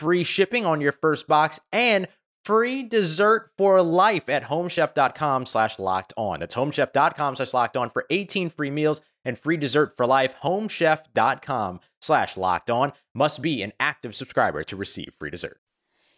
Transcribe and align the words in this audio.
free 0.00 0.24
shipping 0.24 0.64
on 0.64 0.80
your 0.80 0.92
first 0.92 1.28
box 1.28 1.60
and 1.72 2.08
free 2.44 2.82
dessert 2.82 3.50
for 3.58 3.82
life 3.82 4.30
at 4.30 4.42
homechef.com 4.44 5.44
slash 5.44 5.78
locked 5.78 6.14
on. 6.16 6.40
That's 6.40 6.54
homechef.com 6.54 7.36
slash 7.36 7.52
locked 7.52 7.76
on 7.76 7.90
for 7.90 8.06
18 8.08 8.48
free 8.48 8.70
meals 8.70 9.02
and 9.26 9.38
free 9.38 9.58
dessert 9.58 9.94
for 9.98 10.06
life. 10.06 10.34
Homechef.com 10.42 11.80
slash 12.00 12.36
locked 12.38 12.70
on 12.70 12.92
must 13.14 13.42
be 13.42 13.62
an 13.62 13.72
active 13.78 14.14
subscriber 14.14 14.64
to 14.64 14.76
receive 14.76 15.12
free 15.18 15.30
dessert. 15.30 15.60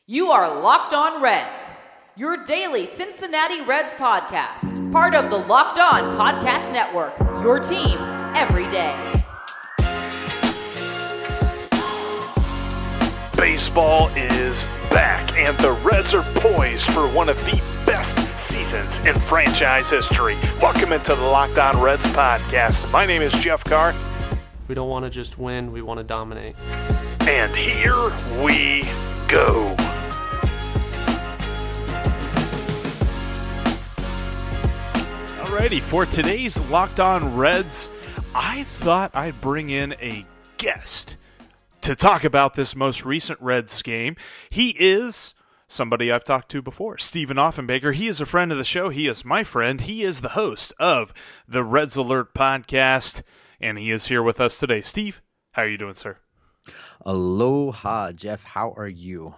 You 0.06 0.30
are 0.30 0.60
Locked 0.60 0.94
On 0.94 1.20
Reds, 1.20 1.70
your 2.16 2.44
daily 2.44 2.86
Cincinnati 2.86 3.62
Reds 3.62 3.92
podcast, 3.94 4.92
part 4.92 5.14
of 5.14 5.30
the 5.30 5.38
Locked 5.38 5.78
On 5.78 6.16
Podcast 6.16 6.72
Network, 6.72 7.18
your 7.42 7.58
team 7.58 7.98
every 8.34 8.68
day. 8.68 9.21
Baseball 13.42 14.06
is 14.10 14.62
back, 14.88 15.36
and 15.36 15.58
the 15.58 15.72
Reds 15.82 16.14
are 16.14 16.22
poised 16.22 16.88
for 16.92 17.08
one 17.08 17.28
of 17.28 17.36
the 17.38 17.60
best 17.84 18.16
seasons 18.38 19.00
in 19.00 19.18
franchise 19.18 19.90
history. 19.90 20.38
Welcome 20.60 20.92
into 20.92 21.16
the 21.16 21.22
Locked 21.22 21.58
On 21.58 21.80
Reds 21.80 22.06
podcast. 22.06 22.88
My 22.92 23.04
name 23.04 23.20
is 23.20 23.32
Jeff 23.32 23.64
Carr. 23.64 23.96
We 24.68 24.76
don't 24.76 24.88
want 24.88 25.06
to 25.06 25.10
just 25.10 25.40
win, 25.40 25.72
we 25.72 25.82
want 25.82 25.98
to 25.98 26.04
dominate. 26.04 26.54
And 27.22 27.52
here 27.56 28.10
we 28.44 28.84
go. 29.26 29.74
Alrighty, 35.40 35.80
for 35.80 36.06
today's 36.06 36.60
Locked 36.70 37.00
On 37.00 37.36
Reds, 37.36 37.88
I 38.36 38.62
thought 38.62 39.16
I'd 39.16 39.40
bring 39.40 39.70
in 39.70 39.94
a 39.94 40.24
guest 40.58 41.16
to 41.82 41.96
talk 41.96 42.24
about 42.24 42.54
this 42.54 42.74
most 42.74 43.04
recent 43.04 43.40
Reds 43.40 43.82
game. 43.82 44.16
He 44.50 44.70
is 44.78 45.34
somebody 45.68 46.12
I've 46.12 46.24
talked 46.24 46.50
to 46.50 46.62
before, 46.62 46.98
Steven 46.98 47.36
Offenbaker. 47.36 47.94
He 47.94 48.08
is 48.08 48.20
a 48.20 48.26
friend 48.26 48.52
of 48.52 48.58
the 48.58 48.64
show. 48.64 48.88
He 48.88 49.08
is 49.08 49.24
my 49.24 49.42
friend. 49.42 49.80
He 49.80 50.02
is 50.02 50.20
the 50.20 50.30
host 50.30 50.72
of 50.78 51.12
the 51.48 51.64
Reds 51.64 51.96
Alert 51.96 52.34
podcast, 52.34 53.22
and 53.60 53.78
he 53.78 53.90
is 53.90 54.06
here 54.06 54.22
with 54.22 54.40
us 54.40 54.58
today. 54.58 54.82
Steve, 54.82 55.22
how 55.52 55.62
are 55.62 55.68
you 55.68 55.78
doing, 55.78 55.94
sir? 55.94 56.18
Aloha, 57.04 58.12
Jeff. 58.12 58.44
How 58.44 58.72
are 58.76 58.88
you? 58.88 59.34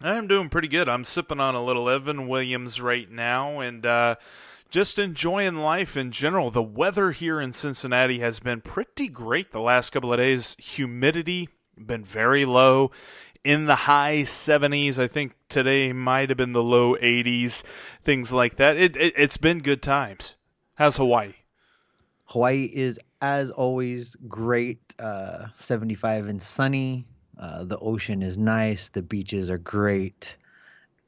I'm 0.00 0.26
doing 0.26 0.48
pretty 0.48 0.68
good. 0.68 0.88
I'm 0.88 1.04
sipping 1.04 1.38
on 1.38 1.54
a 1.54 1.64
little 1.64 1.88
Evan 1.88 2.26
Williams 2.26 2.80
right 2.80 3.08
now, 3.08 3.60
and 3.60 3.86
uh, 3.86 4.16
just 4.72 4.98
enjoying 4.98 5.56
life 5.56 5.98
in 5.98 6.10
general. 6.10 6.50
The 6.50 6.62
weather 6.62 7.10
here 7.10 7.38
in 7.38 7.52
Cincinnati 7.52 8.20
has 8.20 8.40
been 8.40 8.62
pretty 8.62 9.06
great 9.06 9.52
the 9.52 9.60
last 9.60 9.90
couple 9.90 10.14
of 10.14 10.18
days. 10.18 10.56
Humidity 10.58 11.50
been 11.76 12.02
very 12.02 12.46
low 12.46 12.90
in 13.44 13.66
the 13.66 13.74
high 13.74 14.22
70s. 14.22 14.98
I 14.98 15.08
think 15.08 15.34
today 15.50 15.92
might 15.92 16.30
have 16.30 16.38
been 16.38 16.52
the 16.52 16.62
low 16.62 16.96
80s, 16.96 17.62
things 18.02 18.32
like 18.32 18.56
that. 18.56 18.78
It, 18.78 18.96
it, 18.96 19.18
has 19.18 19.36
been 19.36 19.58
good 19.58 19.82
times. 19.82 20.36
How's 20.76 20.96
Hawaii? 20.96 21.34
Hawaii 22.24 22.64
is, 22.64 22.98
as 23.20 23.50
always, 23.50 24.16
great. 24.26 24.94
Uh, 24.98 25.48
75 25.58 26.28
and 26.28 26.42
sunny. 26.42 27.06
Uh, 27.38 27.64
the 27.64 27.78
ocean 27.78 28.22
is 28.22 28.38
nice. 28.38 28.88
The 28.88 29.02
beaches 29.02 29.50
are 29.50 29.58
great. 29.58 30.38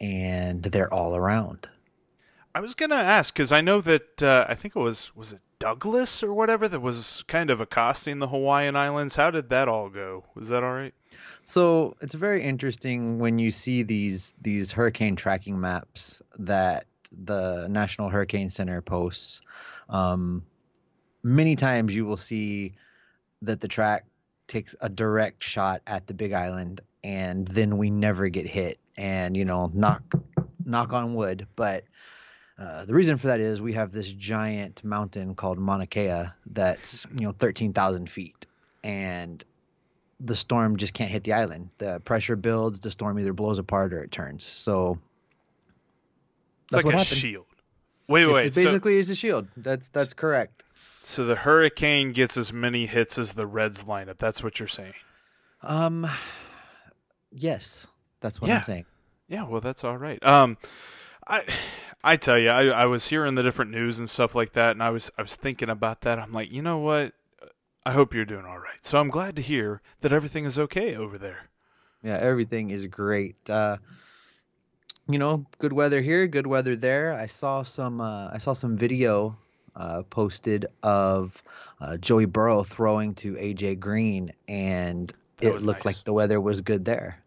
And 0.03 0.63
they're 0.63 0.93
all 0.93 1.17
around. 1.17 1.67
I 2.54 2.60
was 2.60 2.75
gonna 2.75 2.94
ask 2.94 3.34
because 3.34 3.50
I 3.50 3.60
know 3.60 3.81
that 3.81 4.22
uh, 4.22 4.47
I 4.48 4.54
think 4.54 4.76
it 4.76 4.78
was 4.78 5.15
was 5.16 5.32
it 5.32 5.41
Douglas 5.59 6.22
or 6.22 6.32
whatever 6.32 6.69
that 6.69 6.81
was 6.81 7.25
kind 7.26 7.50
of 7.50 7.60
accosting 7.60 8.20
the 8.20 8.28
Hawaiian 8.28 8.76
Islands. 8.76 9.16
How 9.16 9.31
did 9.31 9.48
that 9.50 9.66
all 9.66 9.88
go? 9.88 10.25
Was 10.34 10.50
that 10.50 10.62
all 10.62 10.72
right? 10.72 10.94
So 11.42 11.97
it's 12.00 12.15
very 12.15 12.44
interesting 12.44 13.19
when 13.19 13.38
you 13.41 13.50
see 13.50 13.82
these 13.82 14.34
these 14.41 14.70
hurricane 14.70 15.16
tracking 15.16 15.60
maps 15.60 16.22
that 16.38 16.87
the 17.10 17.66
National 17.69 18.09
Hurricane 18.09 18.50
Center 18.50 18.81
posts. 18.81 19.41
Um, 19.88 20.44
many 21.25 21.56
times 21.56 21.94
you 21.94 22.04
will 22.04 22.16
see 22.16 22.75
that 23.42 23.60
the 23.60 23.69
track 23.69 24.04
takes 24.47 24.76
a 24.81 24.88
direct 24.88 25.42
shot 25.42 25.82
at 25.88 26.06
the 26.06 26.15
Big 26.15 26.32
Island, 26.32 26.82
and 27.03 27.48
then 27.48 27.78
we 27.78 27.91
never 27.91 28.28
get 28.28 28.47
hit. 28.47 28.78
And 28.97 29.36
you 29.36 29.44
know, 29.44 29.72
knock 29.75 30.03
knock 30.65 30.92
on 30.92 31.15
wood, 31.15 31.48
but 31.56 31.84
uh, 32.59 32.84
the 32.84 32.94
reason 32.94 33.19
for 33.19 33.28
that 33.28 33.41
is 33.41 33.60
we 33.60 33.72
have 33.72 33.91
this 33.92 34.12
giant 34.12 34.84
mountain 34.84 35.34
called 35.34 35.59
Mauna 35.59 35.87
Kea 35.87 36.26
that's 36.47 37.06
you 37.19 37.26
know 37.26 37.32
13,000 37.32 38.09
feet, 38.09 38.47
and 38.82 39.42
the 40.20 40.37
storm 40.37 40.76
just 40.76 40.94
can't 40.94 41.10
hit 41.10 41.25
the 41.25 41.32
island. 41.32 41.70
The 41.78 42.00
pressure 42.00 42.37
builds, 42.37 42.81
the 42.81 42.91
storm 42.91 43.19
either 43.19 43.32
blows 43.32 43.59
apart 43.59 43.92
or 43.92 44.03
it 44.03 44.12
turns. 44.12 44.44
So 44.44 44.98
that's 46.70 46.84
like 46.84 46.94
a 46.94 46.98
happened. 46.98 47.19
shield. 47.19 47.47
Wait, 48.06 48.26
wait. 48.26 48.47
It's 48.47 48.56
basically, 48.56 48.94
so, 48.94 48.98
is 48.98 49.10
a 49.10 49.15
shield. 49.15 49.48
That's 49.56 49.88
that's 49.88 50.15
correct. 50.15 50.62
So 51.04 51.25
the 51.25 51.36
hurricane 51.36 52.12
gets 52.12 52.36
as 52.36 52.53
many 52.53 52.86
hits 52.86 53.19
as 53.19 53.32
the 53.32 53.47
Reds 53.47 53.84
lineup. 53.84 54.19
That's 54.19 54.42
what 54.42 54.59
you're 54.59 54.69
saying. 54.69 54.94
Um, 55.62 56.06
yes, 57.32 57.86
that's 58.21 58.41
what 58.41 58.48
yeah. 58.48 58.59
I'm 58.59 58.62
saying. 58.62 58.84
Yeah, 59.28 59.44
well, 59.44 59.60
that's 59.60 59.84
all 59.84 59.97
right. 59.97 60.22
Um, 60.25 60.56
I 61.26 61.44
I 62.06 62.16
tell 62.16 62.38
you, 62.38 62.50
I, 62.50 62.66
I 62.66 62.84
was 62.84 63.09
hearing 63.09 63.34
the 63.34 63.42
different 63.42 63.70
news 63.70 63.98
and 63.98 64.10
stuff 64.10 64.34
like 64.34 64.53
that, 64.53 64.72
and 64.72 64.82
I 64.82 64.91
was 64.91 65.10
I 65.16 65.22
was 65.22 65.34
thinking 65.34 65.70
about 65.70 66.03
that. 66.03 66.19
I'm 66.19 66.32
like, 66.32 66.53
you 66.53 66.60
know 66.60 66.78
what? 66.78 67.15
I 67.87 67.92
hope 67.92 68.12
you're 68.12 68.26
doing 68.26 68.44
all 68.44 68.59
right. 68.59 68.78
So 68.82 69.00
I'm 69.00 69.09
glad 69.09 69.37
to 69.37 69.42
hear 69.42 69.81
that 70.03 70.12
everything 70.12 70.44
is 70.44 70.59
okay 70.59 70.94
over 70.94 71.16
there. 71.16 71.48
Yeah, 72.03 72.19
everything 72.19 72.69
is 72.69 72.87
great. 72.87 73.37
Uh, 73.48 73.78
you 75.09 75.19
know, 75.19 75.47
good 75.59 75.72
weather 75.72 76.03
here, 76.03 76.26
good 76.26 76.47
weather 76.47 76.76
there. 76.76 77.15
I 77.15 77.25
saw 77.25 77.62
some 77.62 78.03
uh, 78.03 78.28
I 78.31 78.38
saw 78.38 78.53
some 78.53 78.76
video 78.76 79.36
uh, 79.75 80.03
posted 80.03 80.66
of 80.82 81.42
uh, 81.81 81.97
Joey 81.97 82.26
Burrow 82.26 82.62
throwing 82.62 83.15
to 83.16 83.32
AJ 83.32 83.81
Green, 83.81 84.31
and 84.47 85.10
it 85.41 85.62
looked 85.62 85.86
nice. 85.86 85.97
like 85.97 86.04
the 86.04 86.12
weather 86.12 86.38
was 86.38 86.60
good 86.60 86.84
there. 86.84 87.19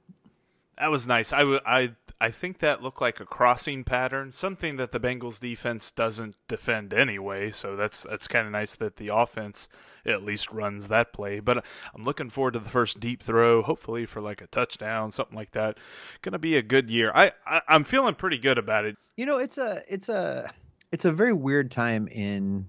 That 0.77 0.91
was 0.91 1.07
nice. 1.07 1.33
I, 1.33 1.39
w- 1.39 1.59
I 1.65 1.95
I 2.19 2.31
think 2.31 2.59
that 2.59 2.81
looked 2.81 2.99
like 2.99 3.19
a 3.19 3.25
crossing 3.25 3.83
pattern, 3.83 4.31
something 4.31 4.77
that 4.77 4.91
the 4.91 4.99
Bengals 4.99 5.39
defense 5.39 5.91
doesn't 5.91 6.35
defend 6.47 6.93
anyway. 6.93 7.51
So 7.51 7.75
that's 7.75 8.03
that's 8.03 8.27
kind 8.27 8.47
of 8.47 8.51
nice 8.51 8.75
that 8.75 8.95
the 8.97 9.09
offense 9.09 9.69
at 10.05 10.23
least 10.23 10.51
runs 10.51 10.87
that 10.87 11.13
play. 11.13 11.39
But 11.39 11.63
I'm 11.93 12.03
looking 12.03 12.31
forward 12.31 12.53
to 12.53 12.59
the 12.59 12.69
first 12.69 12.99
deep 12.99 13.21
throw, 13.21 13.61
hopefully 13.61 14.05
for 14.05 14.19
like 14.19 14.41
a 14.41 14.47
touchdown, 14.47 15.11
something 15.11 15.35
like 15.35 15.51
that. 15.51 15.77
Going 16.23 16.33
to 16.33 16.39
be 16.39 16.57
a 16.57 16.63
good 16.63 16.89
year. 16.89 17.11
I, 17.13 17.33
I 17.45 17.61
I'm 17.67 17.83
feeling 17.83 18.15
pretty 18.15 18.39
good 18.39 18.57
about 18.57 18.85
it. 18.85 18.97
You 19.15 19.27
know, 19.27 19.37
it's 19.37 19.59
a 19.59 19.83
it's 19.87 20.09
a 20.09 20.51
it's 20.91 21.05
a 21.05 21.11
very 21.11 21.33
weird 21.33 21.69
time 21.69 22.07
in 22.07 22.67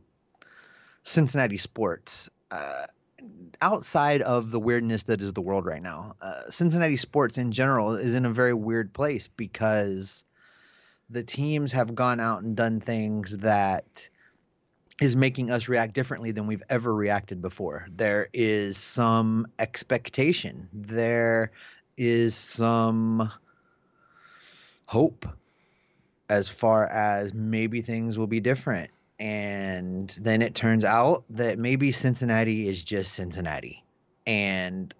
Cincinnati 1.04 1.56
sports. 1.56 2.28
Uh, 2.50 2.84
outside 3.60 4.22
of 4.22 4.50
the 4.50 4.60
weirdness 4.60 5.04
that 5.04 5.20
is 5.20 5.32
the 5.32 5.40
world 5.40 5.66
right 5.66 5.82
now, 5.82 6.14
uh, 6.20 6.50
Cincinnati 6.50 6.96
sports 6.96 7.38
in 7.38 7.52
general 7.52 7.96
is 7.96 8.14
in 8.14 8.24
a 8.24 8.30
very 8.30 8.54
weird 8.54 8.92
place 8.92 9.28
because 9.28 10.24
the 11.10 11.22
teams 11.22 11.72
have 11.72 11.94
gone 11.94 12.20
out 12.20 12.42
and 12.42 12.56
done 12.56 12.80
things 12.80 13.38
that 13.38 14.08
is 15.00 15.14
making 15.14 15.50
us 15.50 15.68
react 15.68 15.94
differently 15.94 16.32
than 16.32 16.46
we've 16.46 16.62
ever 16.68 16.92
reacted 16.92 17.40
before. 17.40 17.86
There 17.94 18.28
is 18.32 18.76
some 18.76 19.46
expectation. 19.58 20.68
There 20.72 21.52
is 21.96 22.34
some 22.34 23.30
hope 24.86 25.26
as 26.28 26.48
far 26.48 26.86
as 26.86 27.32
maybe 27.32 27.80
things 27.80 28.18
will 28.18 28.26
be 28.26 28.40
different. 28.40 28.90
And 29.18 30.14
then 30.20 30.42
it 30.42 30.54
turns 30.54 30.84
out 30.84 31.24
that 31.30 31.58
maybe 31.58 31.92
Cincinnati 31.92 32.68
is 32.68 32.82
just 32.82 33.12
Cincinnati, 33.12 33.84
and 34.26 34.94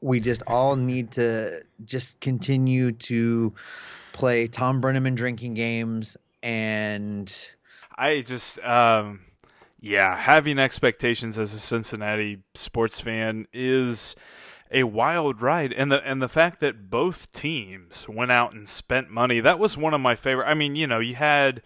we 0.00 0.20
just 0.20 0.42
all 0.46 0.76
need 0.76 1.12
to 1.12 1.62
just 1.84 2.20
continue 2.20 2.92
to 2.92 3.52
play 4.12 4.48
Tom 4.48 4.80
Brennaman 4.80 5.14
drinking 5.14 5.54
games. 5.54 6.16
And 6.42 7.32
I 7.96 8.22
just 8.22 8.62
um 8.64 9.20
yeah, 9.82 10.16
having 10.16 10.58
expectations 10.58 11.38
as 11.38 11.54
a 11.54 11.58
Cincinnati 11.58 12.42
sports 12.54 13.00
fan 13.00 13.46
is 13.52 14.14
a 14.70 14.84
wild 14.84 15.42
ride. 15.42 15.72
And 15.72 15.90
the 15.90 16.06
and 16.06 16.22
the 16.22 16.28
fact 16.28 16.60
that 16.60 16.90
both 16.90 17.30
teams 17.32 18.06
went 18.08 18.30
out 18.30 18.52
and 18.52 18.68
spent 18.68 19.10
money 19.10 19.40
that 19.40 19.58
was 19.58 19.76
one 19.76 19.94
of 19.94 20.00
my 20.00 20.14
favorite 20.14 20.46
I 20.46 20.54
mean 20.54 20.76
you 20.76 20.86
know 20.86 21.00
you 21.00 21.14
had 21.14 21.62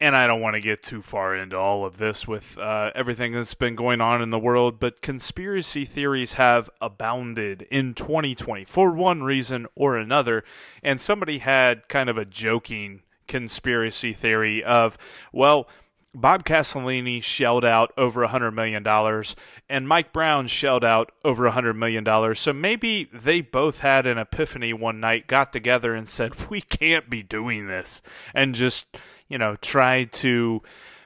and 0.00 0.16
I 0.16 0.26
don't 0.26 0.40
want 0.40 0.54
to 0.54 0.60
get 0.60 0.82
too 0.82 1.02
far 1.02 1.36
into 1.36 1.56
all 1.56 1.84
of 1.84 1.98
this 1.98 2.26
with 2.26 2.56
uh, 2.56 2.90
everything 2.94 3.32
that's 3.32 3.54
been 3.54 3.76
going 3.76 4.00
on 4.00 4.22
in 4.22 4.30
the 4.30 4.38
world, 4.38 4.80
but 4.80 5.02
conspiracy 5.02 5.84
theories 5.84 6.34
have 6.34 6.70
abounded 6.80 7.62
in 7.70 7.92
2020 7.92 8.64
for 8.64 8.92
one 8.92 9.22
reason 9.22 9.66
or 9.74 9.98
another. 9.98 10.42
And 10.82 11.00
somebody 11.00 11.38
had 11.38 11.88
kind 11.88 12.08
of 12.08 12.16
a 12.16 12.24
joking 12.24 13.02
conspiracy 13.28 14.14
theory 14.14 14.64
of, 14.64 14.96
well, 15.32 15.68
Bob 16.14 16.44
Castellini 16.44 17.22
shelled 17.22 17.64
out 17.64 17.92
over 17.96 18.26
$100 18.26 18.52
million 18.52 18.84
and 19.68 19.86
Mike 19.86 20.12
Brown 20.12 20.48
shelled 20.48 20.84
out 20.84 21.12
over 21.24 21.48
$100 21.48 21.76
million. 21.76 22.34
So 22.34 22.52
maybe 22.52 23.08
they 23.12 23.42
both 23.42 23.80
had 23.80 24.06
an 24.06 24.18
epiphany 24.18 24.72
one 24.72 24.98
night, 24.98 25.28
got 25.28 25.52
together 25.52 25.94
and 25.94 26.08
said, 26.08 26.48
we 26.50 26.62
can't 26.62 27.08
be 27.10 27.22
doing 27.22 27.66
this, 27.66 28.02
and 28.34 28.54
just, 28.54 28.86
you 29.30 29.38
know, 29.38 29.56
try 29.56 30.04
to 30.04 30.62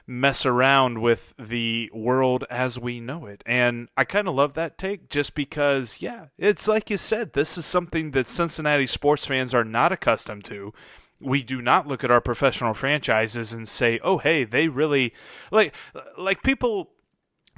mess 0.07 0.45
around 0.45 1.01
with 1.01 1.33
the 1.39 1.89
world 1.93 2.43
as 2.49 2.77
we 2.77 2.99
know 2.99 3.25
it. 3.25 3.41
And 3.45 3.87
I 3.95 4.03
kind 4.03 4.27
of 4.27 4.35
love 4.35 4.53
that 4.53 4.77
take 4.77 5.09
just 5.09 5.33
because, 5.33 6.01
yeah, 6.01 6.25
it's 6.37 6.67
like 6.67 6.89
you 6.89 6.97
said, 6.97 7.33
this 7.33 7.57
is 7.57 7.65
something 7.65 8.11
that 8.11 8.27
Cincinnati 8.27 8.85
sports 8.85 9.25
fans 9.25 9.53
are 9.53 9.63
not 9.63 9.91
accustomed 9.91 10.43
to 10.45 10.73
we 11.21 11.41
do 11.41 11.61
not 11.61 11.87
look 11.87 12.03
at 12.03 12.11
our 12.11 12.21
professional 12.21 12.73
franchises 12.73 13.53
and 13.53 13.67
say, 13.67 13.99
"Oh, 14.03 14.17
hey, 14.17 14.43
they 14.43 14.67
really 14.67 15.13
like 15.49 15.73
like 16.17 16.43
people 16.43 16.91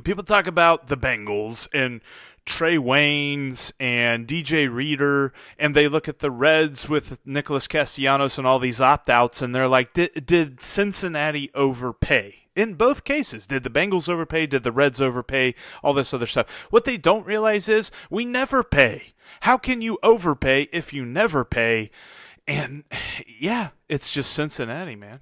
people 0.03 0.23
talk 0.23 0.47
about 0.47 0.87
the 0.87 0.97
Bengals 0.97 1.67
and 1.73 2.01
Trae 2.47 2.79
Waynes 2.79 3.71
and 3.79 4.25
DJ 4.25 4.73
Reader, 4.73 5.33
and 5.59 5.75
they 5.75 5.87
look 5.87 6.07
at 6.07 6.19
the 6.19 6.31
Reds 6.31 6.87
with 6.87 7.19
Nicholas 7.25 7.67
Castellanos 7.67 8.37
and 8.37 8.47
all 8.47 8.57
these 8.57 8.79
opt 8.79 9.09
outs, 9.09 9.41
and 9.41 9.53
they're 9.53 9.67
like, 9.67 9.93
did, 9.93 10.25
did 10.25 10.61
Cincinnati 10.61 11.51
overpay? 11.53 12.35
In 12.55 12.73
both 12.73 13.03
cases, 13.03 13.45
did 13.45 13.63
the 13.63 13.69
Bengals 13.69 14.09
overpay? 14.09 14.47
Did 14.47 14.63
the 14.63 14.71
Reds 14.71 15.01
overpay? 15.01 15.53
All 15.83 15.93
this 15.93 16.13
other 16.13 16.25
stuff. 16.25 16.49
What 16.71 16.85
they 16.85 16.97
don't 16.97 17.25
realize 17.25 17.69
is 17.69 17.91
we 18.09 18.25
never 18.25 18.63
pay. 18.63 19.13
How 19.41 19.57
can 19.57 19.81
you 19.81 19.99
overpay 20.01 20.69
if 20.71 20.93
you 20.93 21.05
never 21.05 21.45
pay? 21.45 21.91
And 22.47 22.85
yeah, 23.39 23.69
it's 23.89 24.09
just 24.09 24.31
Cincinnati, 24.31 24.95
man. 24.95 25.19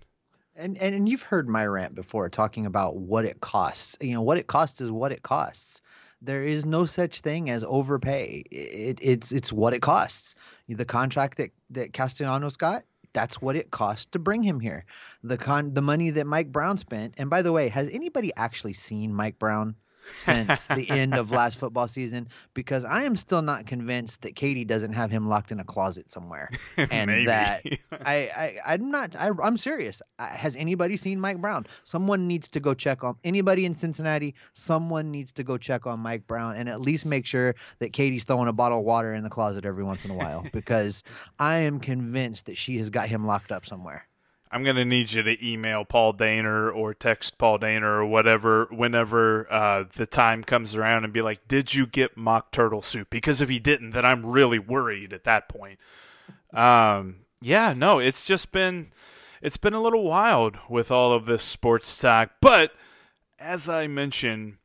And, 0.56 0.78
and 0.78 0.96
and 0.96 1.10
you've 1.10 1.24
heard 1.24 1.50
my 1.50 1.66
rant 1.66 1.96
before 1.96 2.30
talking 2.30 2.66
about 2.66 2.96
what 2.96 3.26
it 3.26 3.42
costs. 3.42 3.98
You 4.00 4.14
know, 4.14 4.22
what 4.22 4.38
it 4.38 4.48
costs 4.48 4.80
is 4.80 4.90
what 4.90 5.12
it 5.12 5.22
costs. 5.22 5.82
There 6.26 6.44
is 6.44 6.66
no 6.66 6.86
such 6.86 7.22
thing 7.22 7.50
as 7.52 7.64
overpay. 7.64 8.44
It, 8.50 8.98
it's 9.02 9.32
it's 9.32 9.54
what 9.54 9.74
it 9.74 9.82
costs. 9.82 10.36
The 10.68 10.86
contract 10.86 11.38
that 11.38 11.52
that 11.70 11.94
Castellanos 11.94 12.58
got, 12.58 12.84
that's 13.14 13.42
what 13.42 13.56
it 13.56 13.70
cost 13.70 14.12
to 14.14 14.20
bring 14.20 14.42
him 14.42 14.60
here. 14.60 14.86
The 15.24 15.38
con 15.38 15.74
the 15.74 15.82
money 15.82 16.10
that 16.10 16.26
Mike 16.26 16.52
Brown 16.52 16.78
spent. 16.78 17.14
And 17.18 17.30
by 17.30 17.44
the 17.44 17.52
way, 17.52 17.70
has 17.70 17.90
anybody 17.90 18.32
actually 18.36 18.74
seen 18.74 19.14
Mike 19.14 19.38
Brown? 19.38 19.76
Since 20.20 20.66
the 20.68 20.90
end 20.90 21.16
of 21.16 21.32
last 21.32 21.58
football 21.58 21.88
season 21.88 22.28
because 22.54 22.86
I 22.86 23.04
am 23.04 23.16
still 23.16 23.42
not 23.42 23.66
convinced 23.66 24.22
that 24.22 24.36
Katie 24.36 24.66
doesn't 24.66 24.94
have 24.94 25.12
him 25.12 25.28
locked 25.28 25.52
in 25.52 25.60
a 25.60 25.64
closet 25.64 26.10
somewhere, 26.10 26.50
and 26.78 27.28
that 27.28 27.64
I, 27.92 28.16
I 28.16 28.60
I'm 28.66 28.92
not 28.92 29.16
I, 29.16 29.32
I'm 29.42 29.58
serious. 29.58 30.02
Has 30.20 30.56
anybody 30.56 30.98
seen 30.98 31.20
Mike 31.20 31.40
Brown? 31.40 31.66
Someone 31.84 32.28
needs 32.28 32.48
to 32.50 32.60
go 32.60 32.74
check 32.74 33.04
on 33.04 33.16
anybody 33.24 33.66
in 33.66 33.74
Cincinnati. 33.74 34.36
Someone 34.54 35.12
needs 35.12 35.32
to 35.34 35.44
go 35.44 35.58
check 35.58 35.88
on 35.88 36.00
Mike 36.00 36.28
Brown 36.28 36.56
and 36.56 36.70
at 36.70 36.82
least 36.82 37.06
make 37.06 37.26
sure 37.26 37.56
that 37.80 37.94
Katie's 37.94 38.24
throwing 38.24 38.48
a 38.48 38.54
bottle 38.54 38.80
of 38.80 38.86
water 38.86 39.14
in 39.14 39.24
the 39.24 39.30
closet 39.30 39.66
every 39.66 39.84
once 39.84 40.06
in 40.06 40.12
a 40.12 40.16
while 40.16 40.46
because 40.54 41.04
I 41.40 41.58
am 41.60 41.80
convinced 41.80 42.48
that 42.48 42.58
she 42.58 42.78
has 42.78 42.90
got 42.90 43.10
him 43.10 43.26
locked 43.26 43.52
up 43.52 43.66
somewhere. 43.66 44.08
I'm 44.56 44.64
going 44.64 44.78
to 44.78 44.86
need 44.86 45.12
you 45.12 45.22
to 45.22 45.46
email 45.46 45.84
Paul 45.84 46.14
Dehner 46.14 46.74
or 46.74 46.94
text 46.94 47.38
Paul 47.38 47.60
Dehner 47.60 47.84
or 47.84 48.06
whatever 48.06 48.70
whenever 48.72 49.52
uh, 49.52 49.84
the 49.98 50.06
time 50.06 50.46
comes 50.46 50.76
around 50.76 51.04
and 51.04 51.12
be 51.12 51.22
like, 51.22 51.46
"Did 51.50 51.74
you 51.74 51.86
get 51.86 52.16
mock 52.16 52.54
turtle 52.54 52.82
soup?" 52.82 53.10
Because 53.10 53.42
if 53.42 53.50
he 53.50 53.60
didn't, 53.60 53.92
then 53.92 54.06
I'm 54.06 54.26
really 54.26 54.58
worried 54.58 55.12
at 55.12 55.26
that 55.26 55.50
point. 55.50 55.78
Um, 56.54 57.18
yeah, 57.42 57.74
no, 57.74 58.00
it's 58.00 58.24
just 58.24 58.54
been 58.54 58.94
it's 59.42 59.58
been 59.58 59.74
a 59.74 59.82
little 59.82 60.06
wild 60.06 60.58
with 60.70 60.90
all 60.90 61.12
of 61.12 61.26
this 61.26 61.44
sports 61.44 61.98
talk, 61.98 62.32
but 62.40 62.72
as 63.38 63.68
I 63.68 63.88
mentioned, 63.88 64.56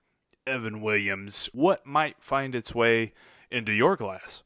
Evan 0.46 0.82
Williams, 0.82 1.50
what 1.52 1.84
might 1.84 2.14
find 2.20 2.54
its 2.54 2.72
way 2.72 3.12
into 3.50 3.72
your 3.72 3.96
glass? 3.96 4.44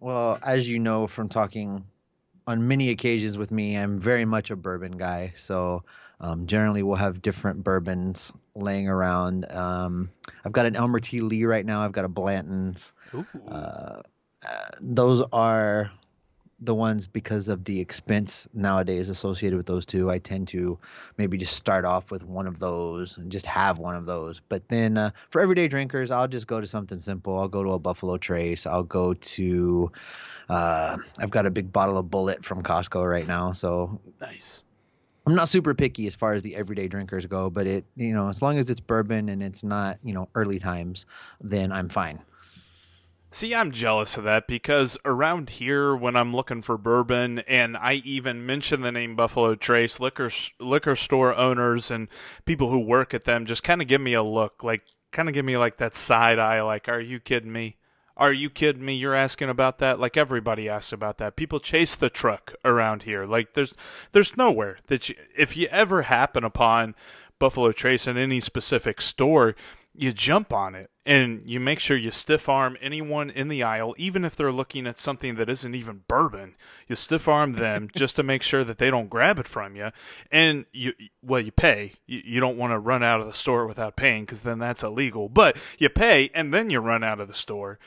Well, 0.00 0.38
as 0.42 0.70
you 0.70 0.78
know 0.78 1.06
from 1.06 1.28
talking 1.28 1.84
on 2.48 2.66
many 2.66 2.88
occasions 2.88 3.36
with 3.36 3.52
me, 3.52 3.76
I'm 3.76 4.00
very 4.00 4.24
much 4.24 4.50
a 4.50 4.56
bourbon 4.56 4.92
guy. 4.92 5.34
So 5.36 5.84
um, 6.18 6.46
generally, 6.46 6.82
we'll 6.82 6.96
have 6.96 7.20
different 7.20 7.62
bourbons 7.62 8.32
laying 8.54 8.88
around. 8.88 9.44
Um, 9.52 10.10
I've 10.46 10.52
got 10.52 10.64
an 10.64 10.74
Elmer 10.74 10.98
T. 10.98 11.20
Lee 11.20 11.44
right 11.44 11.64
now. 11.64 11.82
I've 11.82 11.92
got 11.92 12.06
a 12.06 12.08
Blanton's. 12.08 12.94
Uh, 13.46 14.00
uh, 14.48 14.68
those 14.80 15.22
are 15.30 15.90
the 16.60 16.74
ones 16.74 17.06
because 17.06 17.48
of 17.48 17.64
the 17.64 17.80
expense 17.80 18.48
nowadays 18.52 19.08
associated 19.08 19.56
with 19.56 19.66
those 19.66 19.86
two. 19.86 20.10
I 20.10 20.18
tend 20.18 20.48
to 20.48 20.78
maybe 21.16 21.38
just 21.38 21.54
start 21.54 21.84
off 21.84 22.10
with 22.10 22.24
one 22.24 22.46
of 22.46 22.58
those 22.58 23.16
and 23.16 23.30
just 23.30 23.46
have 23.46 23.78
one 23.78 23.94
of 23.94 24.06
those. 24.06 24.40
But 24.48 24.68
then 24.68 24.98
uh, 24.98 25.10
for 25.30 25.40
everyday 25.40 25.68
drinkers, 25.68 26.10
I'll 26.10 26.28
just 26.28 26.46
go 26.46 26.60
to 26.60 26.66
something 26.66 26.98
simple. 26.98 27.38
I'll 27.38 27.48
go 27.48 27.62
to 27.62 27.70
a 27.70 27.78
Buffalo 27.78 28.18
Trace. 28.18 28.66
I'll 28.66 28.82
go 28.82 29.14
to 29.14 29.92
uh, 30.48 30.96
I've 31.18 31.30
got 31.30 31.46
a 31.46 31.50
big 31.50 31.72
bottle 31.72 31.98
of 31.98 32.06
Bulleit 32.06 32.44
from 32.44 32.62
Costco 32.62 33.08
right 33.08 33.26
now, 33.26 33.52
so 33.52 34.00
nice. 34.20 34.62
I'm 35.26 35.34
not 35.34 35.48
super 35.48 35.74
picky 35.74 36.06
as 36.06 36.14
far 36.14 36.32
as 36.32 36.40
the 36.40 36.56
everyday 36.56 36.88
drinkers 36.88 37.26
go, 37.26 37.50
but 37.50 37.66
it 37.66 37.84
you 37.96 38.14
know 38.14 38.28
as 38.28 38.40
long 38.40 38.58
as 38.58 38.70
it's 38.70 38.80
bourbon 38.80 39.28
and 39.28 39.42
it's 39.42 39.62
not 39.62 39.98
you 40.02 40.14
know 40.14 40.28
early 40.34 40.58
times, 40.58 41.04
then 41.40 41.70
I'm 41.70 41.88
fine. 41.88 42.20
See, 43.30 43.54
I'm 43.54 43.72
jealous 43.72 44.16
of 44.16 44.24
that 44.24 44.46
because 44.46 44.96
around 45.04 45.50
here, 45.50 45.94
when 45.94 46.16
I'm 46.16 46.34
looking 46.34 46.62
for 46.62 46.78
bourbon, 46.78 47.40
and 47.40 47.76
I 47.76 47.94
even 48.04 48.46
mention 48.46 48.80
the 48.80 48.90
name 48.90 49.16
Buffalo 49.16 49.54
Trace, 49.54 50.00
liquor 50.00 50.30
liquor 50.58 50.96
store 50.96 51.34
owners 51.34 51.90
and 51.90 52.08
people 52.46 52.70
who 52.70 52.78
work 52.78 53.12
at 53.12 53.24
them 53.24 53.44
just 53.44 53.62
kind 53.62 53.82
of 53.82 53.88
give 53.88 54.00
me 54.00 54.14
a 54.14 54.22
look, 54.22 54.64
like 54.64 54.82
kind 55.12 55.28
of 55.28 55.34
give 55.34 55.44
me 55.44 55.58
like 55.58 55.76
that 55.76 55.94
side 55.94 56.38
eye, 56.38 56.62
like, 56.62 56.88
"Are 56.88 57.00
you 57.00 57.20
kidding 57.20 57.52
me?" 57.52 57.76
Are 58.18 58.32
you 58.32 58.50
kidding 58.50 58.84
me? 58.84 58.94
You're 58.94 59.14
asking 59.14 59.48
about 59.48 59.78
that? 59.78 60.00
Like 60.00 60.16
everybody 60.16 60.68
asks 60.68 60.92
about 60.92 61.18
that. 61.18 61.36
People 61.36 61.60
chase 61.60 61.94
the 61.94 62.10
truck 62.10 62.52
around 62.64 63.04
here. 63.04 63.24
Like 63.24 63.54
there's 63.54 63.74
there's 64.10 64.36
nowhere 64.36 64.78
that 64.88 65.08
you, 65.08 65.14
if 65.36 65.56
you 65.56 65.68
ever 65.68 66.02
happen 66.02 66.42
upon 66.42 66.96
Buffalo 67.38 67.70
Trace 67.70 68.08
in 68.08 68.16
any 68.16 68.40
specific 68.40 69.00
store, 69.00 69.54
you 69.94 70.12
jump 70.12 70.52
on 70.52 70.74
it 70.74 70.90
and 71.08 71.40
you 71.46 71.58
make 71.58 71.80
sure 71.80 71.96
you 71.96 72.10
stiff 72.10 72.50
arm 72.50 72.76
anyone 72.82 73.30
in 73.30 73.48
the 73.48 73.62
aisle, 73.62 73.94
even 73.96 74.26
if 74.26 74.36
they're 74.36 74.52
looking 74.52 74.86
at 74.86 74.98
something 74.98 75.36
that 75.36 75.48
isn't 75.48 75.74
even 75.74 76.02
bourbon. 76.06 76.54
You 76.86 76.96
stiff 76.96 77.26
arm 77.26 77.54
them 77.54 77.88
just 77.96 78.14
to 78.16 78.22
make 78.22 78.42
sure 78.42 78.62
that 78.62 78.76
they 78.76 78.90
don't 78.90 79.08
grab 79.08 79.38
it 79.38 79.48
from 79.48 79.74
you. 79.74 79.90
And 80.30 80.66
you, 80.70 80.92
well, 81.22 81.40
you 81.40 81.50
pay. 81.50 81.94
You, 82.06 82.20
you 82.22 82.40
don't 82.40 82.58
want 82.58 82.74
to 82.74 82.78
run 82.78 83.02
out 83.02 83.22
of 83.22 83.26
the 83.26 83.32
store 83.32 83.66
without 83.66 83.96
paying 83.96 84.24
because 84.26 84.42
then 84.42 84.58
that's 84.58 84.82
illegal. 84.82 85.30
But 85.30 85.56
you 85.78 85.88
pay 85.88 86.30
and 86.34 86.52
then 86.52 86.68
you 86.68 86.80
run 86.80 87.02
out 87.02 87.20
of 87.20 87.28
the 87.28 87.32
store 87.32 87.78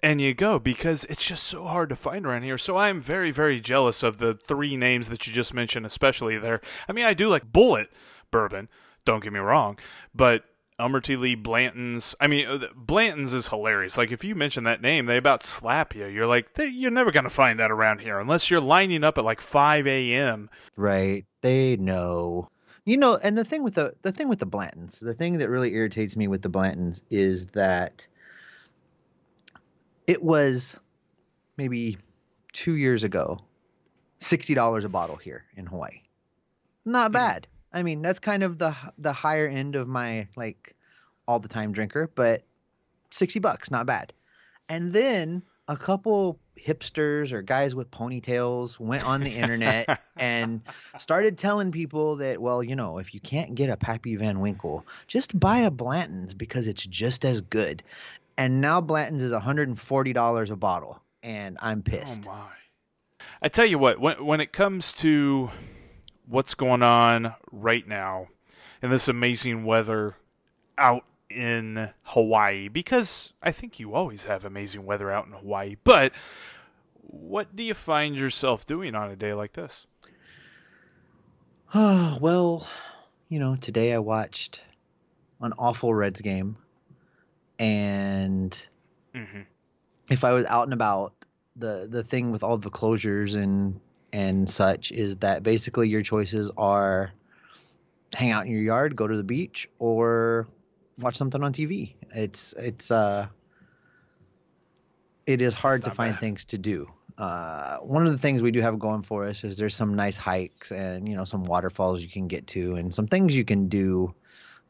and 0.00 0.20
you 0.20 0.32
go 0.32 0.60
because 0.60 1.02
it's 1.04 1.26
just 1.26 1.42
so 1.42 1.64
hard 1.64 1.88
to 1.88 1.96
find 1.96 2.24
around 2.24 2.44
here. 2.44 2.56
So 2.56 2.76
I'm 2.76 3.00
very, 3.00 3.32
very 3.32 3.58
jealous 3.58 4.04
of 4.04 4.18
the 4.18 4.34
three 4.34 4.76
names 4.76 5.08
that 5.08 5.26
you 5.26 5.32
just 5.32 5.52
mentioned, 5.52 5.86
especially 5.86 6.38
there. 6.38 6.60
I 6.88 6.92
mean, 6.92 7.04
I 7.04 7.14
do 7.14 7.26
like 7.28 7.50
Bulleit 7.50 7.88
bourbon, 8.30 8.68
don't 9.04 9.24
get 9.24 9.32
me 9.32 9.40
wrong, 9.40 9.76
but 10.14 10.44
Elmer 10.80 11.00
T. 11.00 11.16
Lee 11.16 11.34
Blanton's. 11.34 12.16
I 12.20 12.26
mean, 12.26 12.46
uh, 12.46 12.66
Blanton's 12.74 13.32
is 13.32 13.48
hilarious. 13.48 13.96
Like, 13.96 14.10
if 14.10 14.24
you 14.24 14.34
mention 14.34 14.64
that 14.64 14.80
name, 14.80 15.06
they 15.06 15.16
about 15.16 15.42
slap 15.42 15.94
you. 15.94 16.06
You're 16.06 16.26
like, 16.26 16.50
you're 16.58 16.90
never 16.90 17.12
going 17.12 17.24
to 17.24 17.30
find 17.30 17.60
that 17.60 17.70
around 17.70 18.00
here 18.00 18.18
unless 18.18 18.50
you're 18.50 18.60
lining 18.60 19.04
up 19.04 19.18
at 19.18 19.24
like 19.24 19.40
5 19.40 19.86
a.m. 19.86 20.50
Right. 20.76 21.24
They 21.42 21.76
know. 21.76 22.48
You 22.84 22.96
know, 22.96 23.16
and 23.22 23.36
the 23.36 23.44
thing 23.44 23.62
with 23.62 23.74
the 23.74 23.94
the 24.02 24.10
thing 24.10 24.28
with 24.28 24.38
the 24.38 24.46
Blantons, 24.46 24.98
the 24.98 25.14
thing 25.14 25.38
that 25.38 25.50
really 25.50 25.74
irritates 25.74 26.16
me 26.16 26.28
with 26.28 26.42
the 26.42 26.48
Blantons 26.48 27.02
is 27.10 27.46
that 27.48 28.06
it 30.06 30.22
was 30.22 30.80
maybe 31.56 31.98
two 32.52 32.74
years 32.76 33.04
ago, 33.04 33.38
sixty 34.18 34.54
dollars 34.54 34.84
a 34.84 34.88
bottle 34.88 35.16
here 35.16 35.44
in 35.56 35.66
Hawaii. 35.66 36.00
Not 36.84 37.12
mm-hmm. 37.12 37.12
I 37.72 37.82
mean, 37.82 38.02
that's 38.02 38.18
kind 38.18 38.42
of 38.42 38.58
the 38.58 38.74
the 38.98 39.12
higher 39.12 39.46
end 39.46 39.76
of 39.76 39.88
my 39.88 40.28
like 40.36 40.74
all 41.28 41.38
the 41.38 41.48
time 41.48 41.72
drinker, 41.72 42.10
but 42.14 42.42
60 43.10 43.38
bucks, 43.38 43.70
not 43.70 43.86
bad. 43.86 44.12
And 44.68 44.92
then 44.92 45.42
a 45.68 45.76
couple 45.76 46.38
hipsters 46.58 47.32
or 47.32 47.42
guys 47.42 47.74
with 47.74 47.90
ponytails 47.90 48.78
went 48.78 49.04
on 49.04 49.22
the 49.22 49.30
internet 49.30 50.00
and 50.16 50.60
started 50.98 51.38
telling 51.38 51.70
people 51.70 52.16
that, 52.16 52.40
well, 52.40 52.62
you 52.62 52.74
know, 52.74 52.98
if 52.98 53.14
you 53.14 53.20
can't 53.20 53.54
get 53.54 53.70
a 53.70 53.76
Pappy 53.76 54.16
Van 54.16 54.40
Winkle, 54.40 54.84
just 55.06 55.38
buy 55.38 55.58
a 55.58 55.70
Blanton's 55.70 56.34
because 56.34 56.66
it's 56.66 56.84
just 56.84 57.24
as 57.24 57.40
good. 57.40 57.82
And 58.36 58.60
now 58.60 58.80
Blanton's 58.80 59.22
is 59.22 59.32
$140 59.32 60.50
a 60.50 60.56
bottle, 60.56 61.00
and 61.22 61.58
I'm 61.60 61.82
oh, 61.86 61.90
pissed. 61.90 62.26
Oh! 62.28 62.48
I 63.42 63.48
tell 63.48 63.66
you 63.66 63.78
what, 63.78 64.00
when 64.00 64.24
when 64.24 64.40
it 64.40 64.52
comes 64.52 64.92
to 64.94 65.50
what's 66.30 66.54
going 66.54 66.82
on 66.82 67.34
right 67.50 67.86
now 67.86 68.28
in 68.82 68.90
this 68.90 69.08
amazing 69.08 69.64
weather 69.64 70.14
out 70.78 71.04
in 71.28 71.90
Hawaii, 72.02 72.68
because 72.68 73.32
I 73.42 73.52
think 73.52 73.78
you 73.78 73.94
always 73.94 74.24
have 74.24 74.44
amazing 74.44 74.84
weather 74.86 75.10
out 75.10 75.26
in 75.26 75.32
Hawaii, 75.32 75.76
but 75.84 76.12
what 77.02 77.54
do 77.54 77.62
you 77.62 77.74
find 77.74 78.16
yourself 78.16 78.64
doing 78.66 78.94
on 78.94 79.10
a 79.10 79.16
day 79.16 79.34
like 79.34 79.52
this? 79.52 79.86
Oh, 81.74 82.18
well, 82.20 82.66
you 83.28 83.38
know, 83.38 83.56
today 83.56 83.92
I 83.92 83.98
watched 83.98 84.64
an 85.40 85.52
awful 85.58 85.94
Reds 85.94 86.20
game. 86.20 86.56
And 87.58 88.66
Mm-hmm. 89.14 89.40
if 90.08 90.22
I 90.24 90.32
was 90.32 90.46
out 90.46 90.64
and 90.64 90.72
about, 90.72 91.12
the 91.56 91.88
the 91.90 92.04
thing 92.04 92.30
with 92.30 92.42
all 92.44 92.56
the 92.56 92.70
closures 92.70 93.34
and 93.36 93.80
and 94.12 94.48
such 94.48 94.92
is 94.92 95.16
that 95.16 95.42
basically 95.42 95.88
your 95.88 96.02
choices 96.02 96.50
are 96.56 97.12
hang 98.14 98.30
out 98.30 98.46
in 98.46 98.52
your 98.52 98.62
yard, 98.62 98.96
go 98.96 99.06
to 99.06 99.16
the 99.16 99.24
beach, 99.24 99.68
or 99.78 100.48
watch 100.98 101.16
something 101.16 101.42
on 101.42 101.52
TV. 101.52 101.94
It's 102.14 102.52
it's 102.54 102.90
uh 102.90 103.28
it 105.26 105.42
is 105.42 105.54
hard 105.54 105.84
to 105.84 105.90
find 105.90 106.14
bad. 106.14 106.20
things 106.20 106.44
to 106.46 106.58
do. 106.58 106.90
Uh, 107.16 107.76
one 107.78 108.06
of 108.06 108.12
the 108.12 108.18
things 108.18 108.40
we 108.40 108.50
do 108.50 108.60
have 108.60 108.78
going 108.78 109.02
for 109.02 109.26
us 109.26 109.44
is 109.44 109.58
there's 109.58 109.76
some 109.76 109.94
nice 109.94 110.16
hikes 110.16 110.72
and 110.72 111.08
you 111.08 111.14
know 111.14 111.24
some 111.24 111.44
waterfalls 111.44 112.02
you 112.02 112.08
can 112.08 112.28
get 112.28 112.46
to 112.46 112.76
and 112.76 112.94
some 112.94 113.06
things 113.06 113.36
you 113.36 113.44
can 113.44 113.68
do 113.68 114.14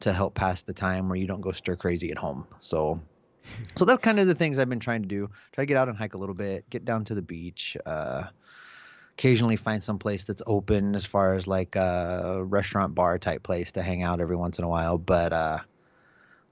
to 0.01 0.11
help 0.11 0.33
pass 0.33 0.63
the 0.63 0.73
time 0.73 1.07
where 1.07 1.15
you 1.15 1.27
don't 1.27 1.41
go 1.41 1.51
stir 1.51 1.75
crazy 1.75 2.11
at 2.11 2.17
home. 2.17 2.45
So 2.59 3.01
so 3.75 3.85
that's 3.85 4.01
kind 4.01 4.19
of 4.19 4.27
the 4.27 4.35
things 4.35 4.59
I've 4.59 4.69
been 4.69 4.79
trying 4.79 5.01
to 5.01 5.07
do. 5.07 5.29
Try 5.53 5.63
to 5.63 5.65
get 5.65 5.77
out 5.77 5.89
and 5.89 5.97
hike 5.97 6.13
a 6.13 6.17
little 6.17 6.35
bit, 6.35 6.69
get 6.69 6.85
down 6.85 7.05
to 7.05 7.15
the 7.15 7.21
beach, 7.21 7.77
uh, 7.85 8.25
occasionally 9.21 9.55
find 9.55 9.83
some 9.83 9.99
place 9.99 10.23
that's 10.23 10.41
open 10.47 10.95
as 10.95 11.05
far 11.05 11.35
as 11.35 11.45
like 11.45 11.75
a 11.75 12.43
restaurant 12.43 12.95
bar 12.95 13.19
type 13.19 13.43
place 13.43 13.73
to 13.73 13.83
hang 13.83 14.01
out 14.01 14.19
every 14.19 14.35
once 14.35 14.57
in 14.57 14.65
a 14.65 14.67
while. 14.67 14.97
But 14.97 15.31
uh, 15.31 15.59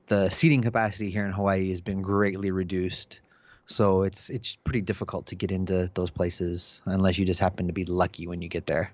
the 0.06 0.30
seating 0.30 0.62
capacity 0.62 1.10
here 1.10 1.26
in 1.26 1.32
Hawaii 1.32 1.72
has 1.72 1.82
been 1.82 2.04
greatly 2.04 2.52
reduced. 2.52 3.22
So 3.66 4.04
it's 4.04 4.30
it's 4.30 4.56
pretty 4.58 4.82
difficult 4.82 5.26
to 5.28 5.36
get 5.36 5.52
into 5.52 5.90
those 5.96 6.12
places 6.12 6.84
unless 6.86 7.18
you 7.18 7.26
just 7.26 7.40
happen 7.40 7.66
to 7.68 7.74
be 7.74 7.86
lucky 7.86 8.28
when 8.28 8.44
you 8.44 8.50
get 8.50 8.68
there. 8.68 8.92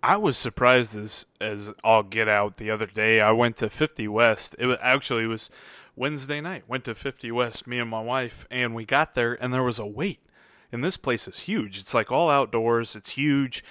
I 0.00 0.16
was 0.18 0.38
surprised 0.38 0.96
as 0.96 1.26
as 1.40 1.72
all 1.82 2.04
get 2.04 2.28
out 2.28 2.58
the 2.58 2.70
other 2.70 2.86
day. 2.86 3.20
I 3.20 3.32
went 3.32 3.56
to 3.56 3.68
50 3.68 4.06
West. 4.06 4.54
It 4.60 4.66
was 4.66 4.78
actually 4.80 5.24
it 5.24 5.26
was 5.26 5.50
Wednesday 5.96 6.40
night. 6.40 6.68
Went 6.68 6.84
to 6.84 6.94
50 6.94 7.32
West, 7.32 7.66
me 7.66 7.80
and 7.80 7.90
my 7.90 8.00
wife, 8.00 8.46
and 8.48 8.76
we 8.76 8.84
got 8.84 9.16
there 9.16 9.34
and 9.42 9.52
there 9.52 9.64
was 9.64 9.80
a 9.80 9.86
wait. 9.86 10.20
And 10.72 10.84
this 10.84 10.96
place 10.96 11.26
is 11.26 11.40
huge. 11.40 11.78
It's 11.78 11.94
like 11.94 12.10
all 12.10 12.30
outdoors. 12.30 12.94
It's 12.94 13.10
huge. 13.10 13.64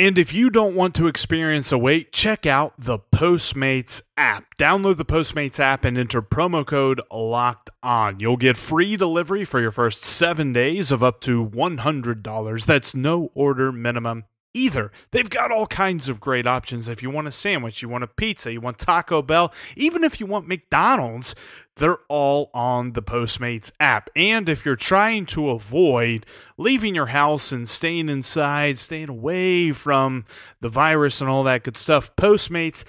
And 0.00 0.16
if 0.16 0.32
you 0.32 0.48
don't 0.48 0.76
want 0.76 0.94
to 0.94 1.08
experience 1.08 1.72
a 1.72 1.78
wait, 1.78 2.12
check 2.12 2.46
out 2.46 2.72
the 2.78 3.00
Postmates 3.00 4.00
app. 4.16 4.44
Download 4.56 4.96
the 4.96 5.04
Postmates 5.04 5.58
app 5.58 5.84
and 5.84 5.98
enter 5.98 6.22
promo 6.22 6.64
code 6.64 7.00
LOCKED 7.10 7.70
ON. 7.82 8.20
You'll 8.20 8.36
get 8.36 8.56
free 8.56 8.96
delivery 8.96 9.44
for 9.44 9.60
your 9.60 9.72
first 9.72 10.04
seven 10.04 10.52
days 10.52 10.92
of 10.92 11.02
up 11.02 11.20
to 11.22 11.44
$100. 11.44 12.64
That's 12.64 12.94
no 12.94 13.32
order 13.34 13.72
minimum 13.72 14.24
either. 14.54 14.92
They've 15.10 15.28
got 15.28 15.50
all 15.50 15.66
kinds 15.66 16.08
of 16.08 16.20
great 16.20 16.46
options. 16.46 16.88
If 16.88 17.02
you 17.02 17.10
want 17.10 17.28
a 17.28 17.32
sandwich, 17.32 17.82
you 17.82 17.88
want 17.88 18.04
a 18.04 18.08
pizza, 18.08 18.52
you 18.52 18.60
want 18.60 18.78
Taco 18.78 19.20
Bell, 19.20 19.52
even 19.76 20.04
if 20.04 20.20
you 20.20 20.26
want 20.26 20.48
McDonald's, 20.48 21.34
they're 21.78 21.98
all 22.08 22.50
on 22.52 22.92
the 22.92 23.02
Postmates 23.02 23.72
app. 23.80 24.10
And 24.14 24.48
if 24.48 24.64
you're 24.64 24.76
trying 24.76 25.26
to 25.26 25.50
avoid 25.50 26.26
leaving 26.56 26.94
your 26.94 27.06
house 27.06 27.52
and 27.52 27.68
staying 27.68 28.08
inside, 28.08 28.78
staying 28.78 29.08
away 29.08 29.72
from 29.72 30.24
the 30.60 30.68
virus 30.68 31.20
and 31.20 31.30
all 31.30 31.44
that 31.44 31.64
good 31.64 31.76
stuff, 31.76 32.14
Postmates 32.16 32.84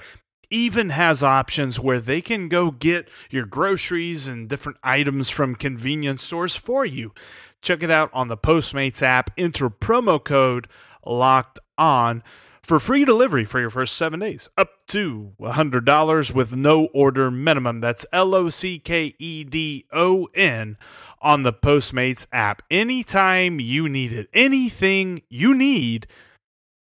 even 0.52 0.90
has 0.90 1.22
options 1.22 1.80
where 1.80 2.00
they 2.00 2.22
can 2.22 2.50
go 2.50 2.72
get 2.72 3.08
your 3.30 3.46
groceries 3.46 4.28
and 4.28 4.50
different 4.50 4.80
items 4.84 5.30
from 5.30 5.56
convenience 5.56 6.24
stores 6.24 6.56
for 6.56 6.86
you. 6.86 7.14
Check 7.62 7.84
it 7.84 7.92
out 7.92 8.10
on 8.14 8.28
the 8.30 8.38
Postmates 8.38 9.02
app. 9.02 9.32
Enter 9.38 9.70
promo 9.70 10.24
code 10.24 10.68
locked 11.06 11.60
on 11.78 12.24
for 12.62 12.80
free 12.80 13.06
delivery 13.06 13.46
for 13.46 13.60
your 13.60 13.70
first 13.70 13.96
seven 13.96 14.20
days, 14.20 14.50
up 14.58 14.70
to 14.90 15.34
$100 15.40 16.34
with 16.34 16.54
no 16.54 16.86
order 16.88 17.32
minimum. 17.32 17.82
That's 17.82 18.06
L 18.12 18.36
O 18.36 18.50
C 18.50 18.80
K 18.80 19.14
E 19.20 19.44
D 19.44 19.86
O 19.92 20.28
N 20.34 20.78
on 21.22 21.44
the 21.44 21.54
Postmates 21.54 22.28
app. 22.32 22.62
Anytime 22.70 23.60
you 23.60 23.90
need 23.90 24.14
it, 24.14 24.30
anything 24.34 25.22
you 25.30 25.54
need, 25.54 26.08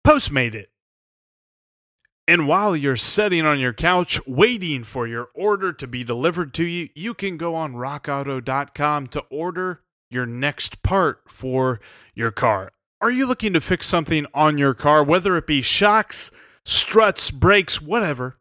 Postmate 0.09 0.55
it. 0.55 0.71
And 2.27 2.49
while 2.49 2.75
you're 2.75 2.97
sitting 2.97 3.45
on 3.45 3.61
your 3.61 3.75
couch 3.75 4.19
waiting 4.27 4.83
for 4.83 5.07
your 5.07 5.29
order 5.35 5.71
to 5.75 5.87
be 5.87 6.03
delivered 6.03 6.55
to 6.55 6.65
you, 6.65 6.89
you 6.95 7.13
can 7.13 7.37
go 7.37 7.55
on 7.55 7.75
rockauto.com 7.75 9.09
to 9.09 9.21
order 9.31 9.83
your 10.11 10.25
next 10.25 10.83
part 10.83 11.21
for 11.29 11.81
your 12.15 12.31
car. 12.31 12.73
Are 13.00 13.11
you 13.11 13.26
looking 13.26 13.52
to 13.52 13.61
fix 13.61 13.87
something 13.87 14.26
on 14.35 14.59
your 14.59 14.75
car, 14.75 15.05
whether 15.05 15.37
it 15.37 15.47
be 15.47 15.62
shocks, 15.62 16.33
struts, 16.64 17.31
brakes, 17.31 17.81
whatever? 17.81 18.38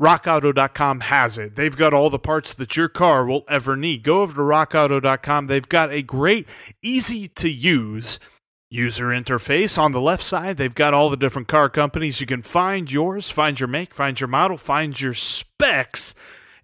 RockAuto.com 0.00 1.00
has 1.00 1.38
it. 1.38 1.56
They've 1.56 1.76
got 1.76 1.92
all 1.92 2.08
the 2.08 2.18
parts 2.18 2.54
that 2.54 2.76
your 2.76 2.88
car 2.88 3.26
will 3.26 3.44
ever 3.48 3.76
need. 3.76 4.04
Go 4.04 4.22
over 4.22 4.34
to 4.34 4.40
RockAuto.com. 4.40 5.48
They've 5.48 5.68
got 5.68 5.90
a 5.90 6.02
great, 6.02 6.46
easy 6.82 7.26
to 7.28 7.48
use 7.48 8.20
user 8.70 9.06
interface. 9.06 9.76
On 9.76 9.90
the 9.90 10.00
left 10.00 10.22
side, 10.22 10.56
they've 10.56 10.74
got 10.74 10.94
all 10.94 11.10
the 11.10 11.16
different 11.16 11.48
car 11.48 11.68
companies. 11.68 12.20
You 12.20 12.28
can 12.28 12.42
find 12.42 12.92
yours, 12.92 13.30
find 13.30 13.58
your 13.58 13.68
make, 13.68 13.92
find 13.92 14.20
your 14.20 14.28
model, 14.28 14.56
find 14.56 15.00
your 15.00 15.14
specs, 15.14 16.14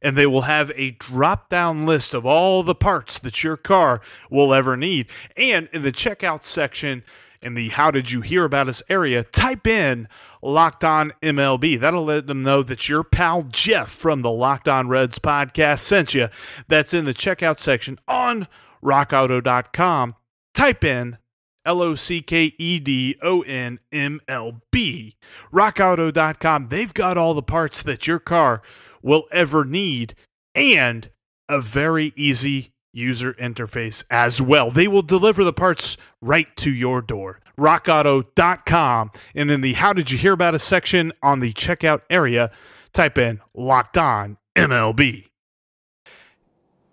and 0.01 0.17
they 0.17 0.27
will 0.27 0.43
have 0.43 0.71
a 0.77 0.93
drop 0.93 1.49
down 1.49 1.87
list 1.87 2.15
of 2.15 2.25
all 2.27 2.63
the 2.63 2.75
parts 2.75 3.19
that 3.19 3.43
your 3.43 3.57
car 3.57 4.01
will 4.31 4.55
ever 4.55 4.77
need. 4.77 5.07
And 5.37 5.69
in 5.73 5.83
the 5.83 5.93
checkout 5.93 6.45
section, 6.45 7.03
in 7.43 7.55
the 7.55 7.71
How 7.71 7.91
Did 7.91 8.11
You 8.11 8.21
Hear 8.21 8.45
About 8.45 8.69
Us 8.69 8.83
area, 8.89 9.25
type 9.25 9.67
in 9.67 10.09
Locked 10.43 10.85
On 10.85 11.13
MLB. 11.23 11.79
That'll 11.79 12.05
let 12.05 12.27
them 12.27 12.43
know 12.43 12.63
that 12.63 12.89
your 12.89 13.05
pal 13.05 13.43
Jeff 13.43 13.91
from 13.91 14.21
the 14.21 14.31
Locked 14.31 14.69
On 14.69 14.89
Reds 14.89 15.19
podcast 15.19 15.81
sent 15.81 16.15
you. 16.15 16.29
That's 16.69 16.93
in 16.93 17.05
the 17.05 17.15
checkout 17.15 17.59
section 17.59 17.99
on 18.09 18.49
rockauto.com. 18.83 20.17
Type 20.55 20.85
in 20.85 21.19
L 21.65 21.81
O 21.81 21.95
C 21.95 22.21
K 22.21 22.55
E 22.59 22.79
D 22.79 23.17
O 23.23 23.43
N 23.43 23.79
M 23.93 24.21
L 24.29 24.61
B. 24.71 25.17
RockAuto.com. 25.53 26.69
They've 26.69 26.93
got 26.93 27.17
all 27.17 27.35
the 27.35 27.43
parts 27.43 27.83
that 27.83 28.07
your 28.07 28.19
car 28.19 28.63
will 29.03 29.25
ever 29.31 29.65
need 29.65 30.15
and 30.55 31.11
a 31.49 31.61
very 31.61 32.13
easy 32.17 32.72
user 32.93 33.35
interface 33.35 34.05
as 34.11 34.41
well. 34.41 34.71
They 34.71 34.89
will 34.89 35.03
deliver 35.03 35.45
the 35.45 35.53
parts 35.53 35.97
right 36.21 36.55
to 36.57 36.71
your 36.71 37.03
door. 37.03 37.41
RockAuto.com. 37.59 39.11
And 39.35 39.51
in 39.51 39.61
the 39.61 39.75
How 39.75 39.93
Did 39.93 40.11
You 40.11 40.19
Hear 40.19 40.33
About 40.33 40.55
Us 40.55 40.65
section 40.65 41.13
on 41.23 41.41
the 41.41 41.53
checkout 41.53 42.03
area, 42.11 42.51
type 42.93 43.19
in 43.19 43.41
Locked 43.55 43.99
On 43.99 44.39
MLB 44.57 45.27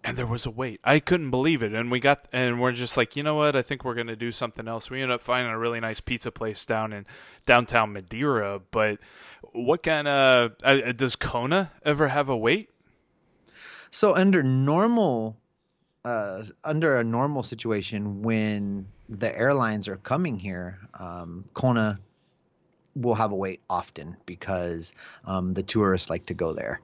and 0.04 0.18
there 0.18 0.26
was 0.26 0.46
a 0.46 0.50
wait. 0.50 0.80
I 0.84 1.00
couldn't 1.00 1.30
believe 1.30 1.62
it, 1.62 1.74
and 1.74 1.92
we 1.92 2.00
got 2.00 2.28
and 2.32 2.60
we're 2.60 2.72
just 2.72 2.98
like, 2.98 3.16
you 3.16 3.24
know 3.24 3.36
what? 3.36 3.56
I 3.56 3.62
think 3.62 3.84
we're 3.84 3.96
gonna 3.96 4.16
do 4.16 4.32
something 4.32 4.68
else. 4.68 4.90
We 4.90 5.02
ended 5.02 5.16
up 5.16 5.22
finding 5.22 5.54
a 5.54 5.58
really 5.60 5.80
nice 5.80 6.00
pizza 6.00 6.32
place 6.32 6.66
down 6.66 6.94
in 6.94 7.06
downtown 7.46 7.94
Madeira. 7.94 8.60
But 8.72 9.00
what 9.52 9.84
kind 9.84 10.08
of 10.08 10.54
uh, 10.64 10.94
does 10.94 11.16
Kona 11.16 11.72
ever 11.84 12.08
have 12.08 12.30
a 12.30 12.38
wait? 12.38 12.70
So 13.92 14.16
under 14.16 14.42
normal, 14.42 15.38
uh, 16.06 16.44
under 16.64 16.98
a 16.98 17.04
normal 17.04 17.44
situation, 17.44 18.22
when 18.22 18.88
the 19.10 19.36
airlines 19.36 19.88
are 19.88 19.98
coming 19.98 20.40
here, 20.40 20.80
um, 20.98 21.46
Kona 21.54 22.00
will 22.96 23.16
have 23.16 23.32
a 23.32 23.36
wait 23.36 23.62
often 23.70 24.16
because 24.26 24.94
um, 25.26 25.54
the 25.54 25.64
tourists 25.64 26.10
like 26.10 26.26
to 26.28 26.34
go 26.34 26.54
there. 26.54 26.82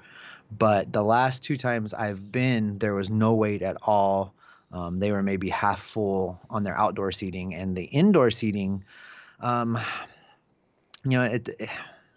But 0.58 0.92
the 0.92 1.04
last 1.04 1.44
two 1.44 1.56
times 1.56 1.94
I've 1.94 2.32
been, 2.32 2.78
there 2.78 2.94
was 2.94 3.10
no 3.10 3.34
wait 3.34 3.62
at 3.62 3.78
all. 3.82 4.34
Um, 4.72 5.00
they 5.00 5.12
were 5.12 5.24
maybe 5.24 5.50
half 5.50 5.80
full 5.80 6.40
on 6.50 6.64
their 6.64 6.78
outdoor 6.78 7.12
seating, 7.12 7.56
and 7.56 7.76
the 7.76 7.86
indoor 7.86 8.32
seating, 8.32 8.84
um, 9.40 9.78
you 11.04 11.12
know, 11.12 11.24
it. 11.24 11.70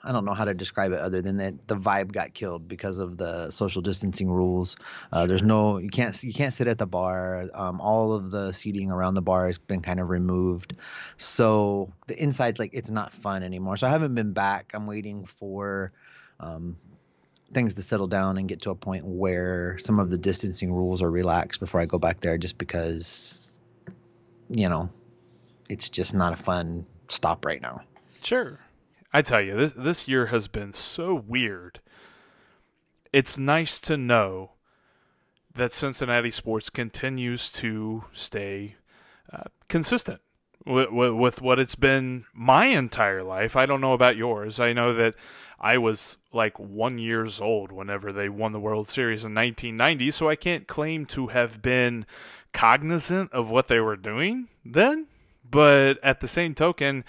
I 0.09 0.13
don't 0.13 0.25
know 0.25 0.33
how 0.33 0.47
to 0.47 0.55
describe 0.55 0.93
it 0.93 1.01
other 1.01 1.21
than 1.21 1.37
that 1.37 1.69
the 1.69 1.77
vibe 1.77 2.13
got 2.13 2.33
killed 2.33 2.67
because 2.67 2.97
of 2.97 3.19
the 3.19 3.51
social 3.51 3.83
distancing 3.83 4.31
rules. 4.31 4.77
Uh, 5.13 5.27
There's 5.27 5.43
no 5.43 5.77
you 5.77 5.91
can't 5.91 6.21
you 6.25 6.33
can't 6.33 6.55
sit 6.55 6.67
at 6.67 6.79
the 6.79 6.87
bar. 6.87 7.51
Um, 7.53 7.83
all 7.83 8.15
of 8.15 8.31
the 8.31 8.53
seating 8.53 8.91
around 8.91 9.15
the 9.15 9.23
bar 9.23 9.49
has 9.49 9.59
been 9.59 9.83
kind 9.83 10.01
of 10.01 10.09
removed, 10.09 10.75
so 11.19 11.93
the 12.07 12.21
inside 12.21 12.59
like 12.59 12.71
it's 12.73 12.91
not 12.91 13.13
fun 13.13 13.43
anymore. 13.43 13.77
So 13.77 13.87
I 13.87 13.91
haven't 13.91 14.15
been 14.15 14.33
back. 14.33 14.71
I'm 14.73 14.87
waiting 14.87 15.27
for 15.27 15.93
um, 16.41 16.79
things 17.53 17.75
to 17.75 17.83
settle 17.83 18.07
down 18.07 18.39
and 18.39 18.49
get 18.49 18.63
to 18.63 18.71
a 18.71 18.75
point 18.75 19.05
where 19.05 19.77
some 19.79 19.99
of 20.01 20.09
the 20.09 20.17
distancing 20.17 20.73
rules 20.73 21.03
are 21.03 21.11
relaxed 21.11 21.61
before 21.61 21.83
I 21.83 21.85
go 21.85 21.99
back 21.99 22.21
there. 22.21 22.39
Just 22.39 22.57
because, 22.57 23.61
you 24.49 24.71
know, 24.71 24.89
it's 25.69 25.91
just 25.91 26.15
not 26.15 26.33
a 26.33 26.37
fun 26.37 26.87
stop 27.09 27.45
right 27.45 27.61
now. 27.61 27.83
Sure. 28.23 28.59
I 29.13 29.23
tell 29.23 29.41
you, 29.41 29.57
this 29.57 29.73
this 29.73 30.09
year 30.09 30.27
has 30.27 30.49
been 30.49 30.73
so 30.73 31.15
weird. 31.15 31.81
It's 33.13 33.39
nice 33.39 33.81
to 33.83 33.97
know 33.97 34.53
that 35.55 35.73
Cincinnati 35.73 36.31
sports 36.31 36.71
continues 36.71 37.51
to 37.53 38.05
stay 38.13 38.77
uh, 39.33 39.45
consistent 39.69 40.21
with, 40.67 40.91
with, 40.91 41.13
with 41.13 41.41
what 41.41 41.59
it's 41.59 41.75
been 41.75 42.27
my 42.33 42.67
entire 42.67 43.23
life. 43.23 43.57
I 43.57 43.67
don't 43.67 43.81
know 43.81 43.95
about 43.95 44.17
yours. 44.17 44.61
I 44.61 44.73
know 44.73 44.95
that 44.95 45.15
I 45.59 45.79
was 45.79 46.17
like 46.33 46.59
one 46.59 46.99
years 46.99 47.41
old 47.41 47.73
whenever 47.73 48.13
they 48.13 48.29
won 48.29 48.53
the 48.53 48.61
World 48.61 48.89
Series 48.89 49.25
in 49.25 49.35
1990, 49.35 50.11
so 50.13 50.29
I 50.29 50.37
can't 50.37 50.69
claim 50.69 51.07
to 51.07 51.29
have 51.29 51.63
been 51.63 52.07
cognizant 52.53 53.33
of 53.33 53.51
what 53.51 53.69
they 53.69 53.81
were 53.81 53.97
doing 53.97 54.49
then. 54.65 55.07
But 55.51 55.99
at 56.03 56.21
the 56.21 56.29
same 56.29 56.55
token, 56.55 57.05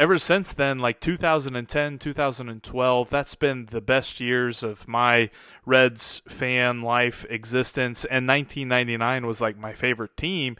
ever 0.00 0.16
since 0.16 0.54
then, 0.54 0.78
like 0.78 0.98
2010, 0.98 1.98
2012, 1.98 3.10
that's 3.10 3.34
been 3.34 3.66
the 3.66 3.82
best 3.82 4.18
years 4.18 4.62
of 4.62 4.88
my 4.88 5.28
Reds 5.66 6.22
fan 6.26 6.80
life 6.80 7.26
existence. 7.28 8.06
And 8.06 8.26
1999 8.26 9.26
was 9.26 9.42
like 9.42 9.58
my 9.58 9.74
favorite 9.74 10.16
team. 10.16 10.56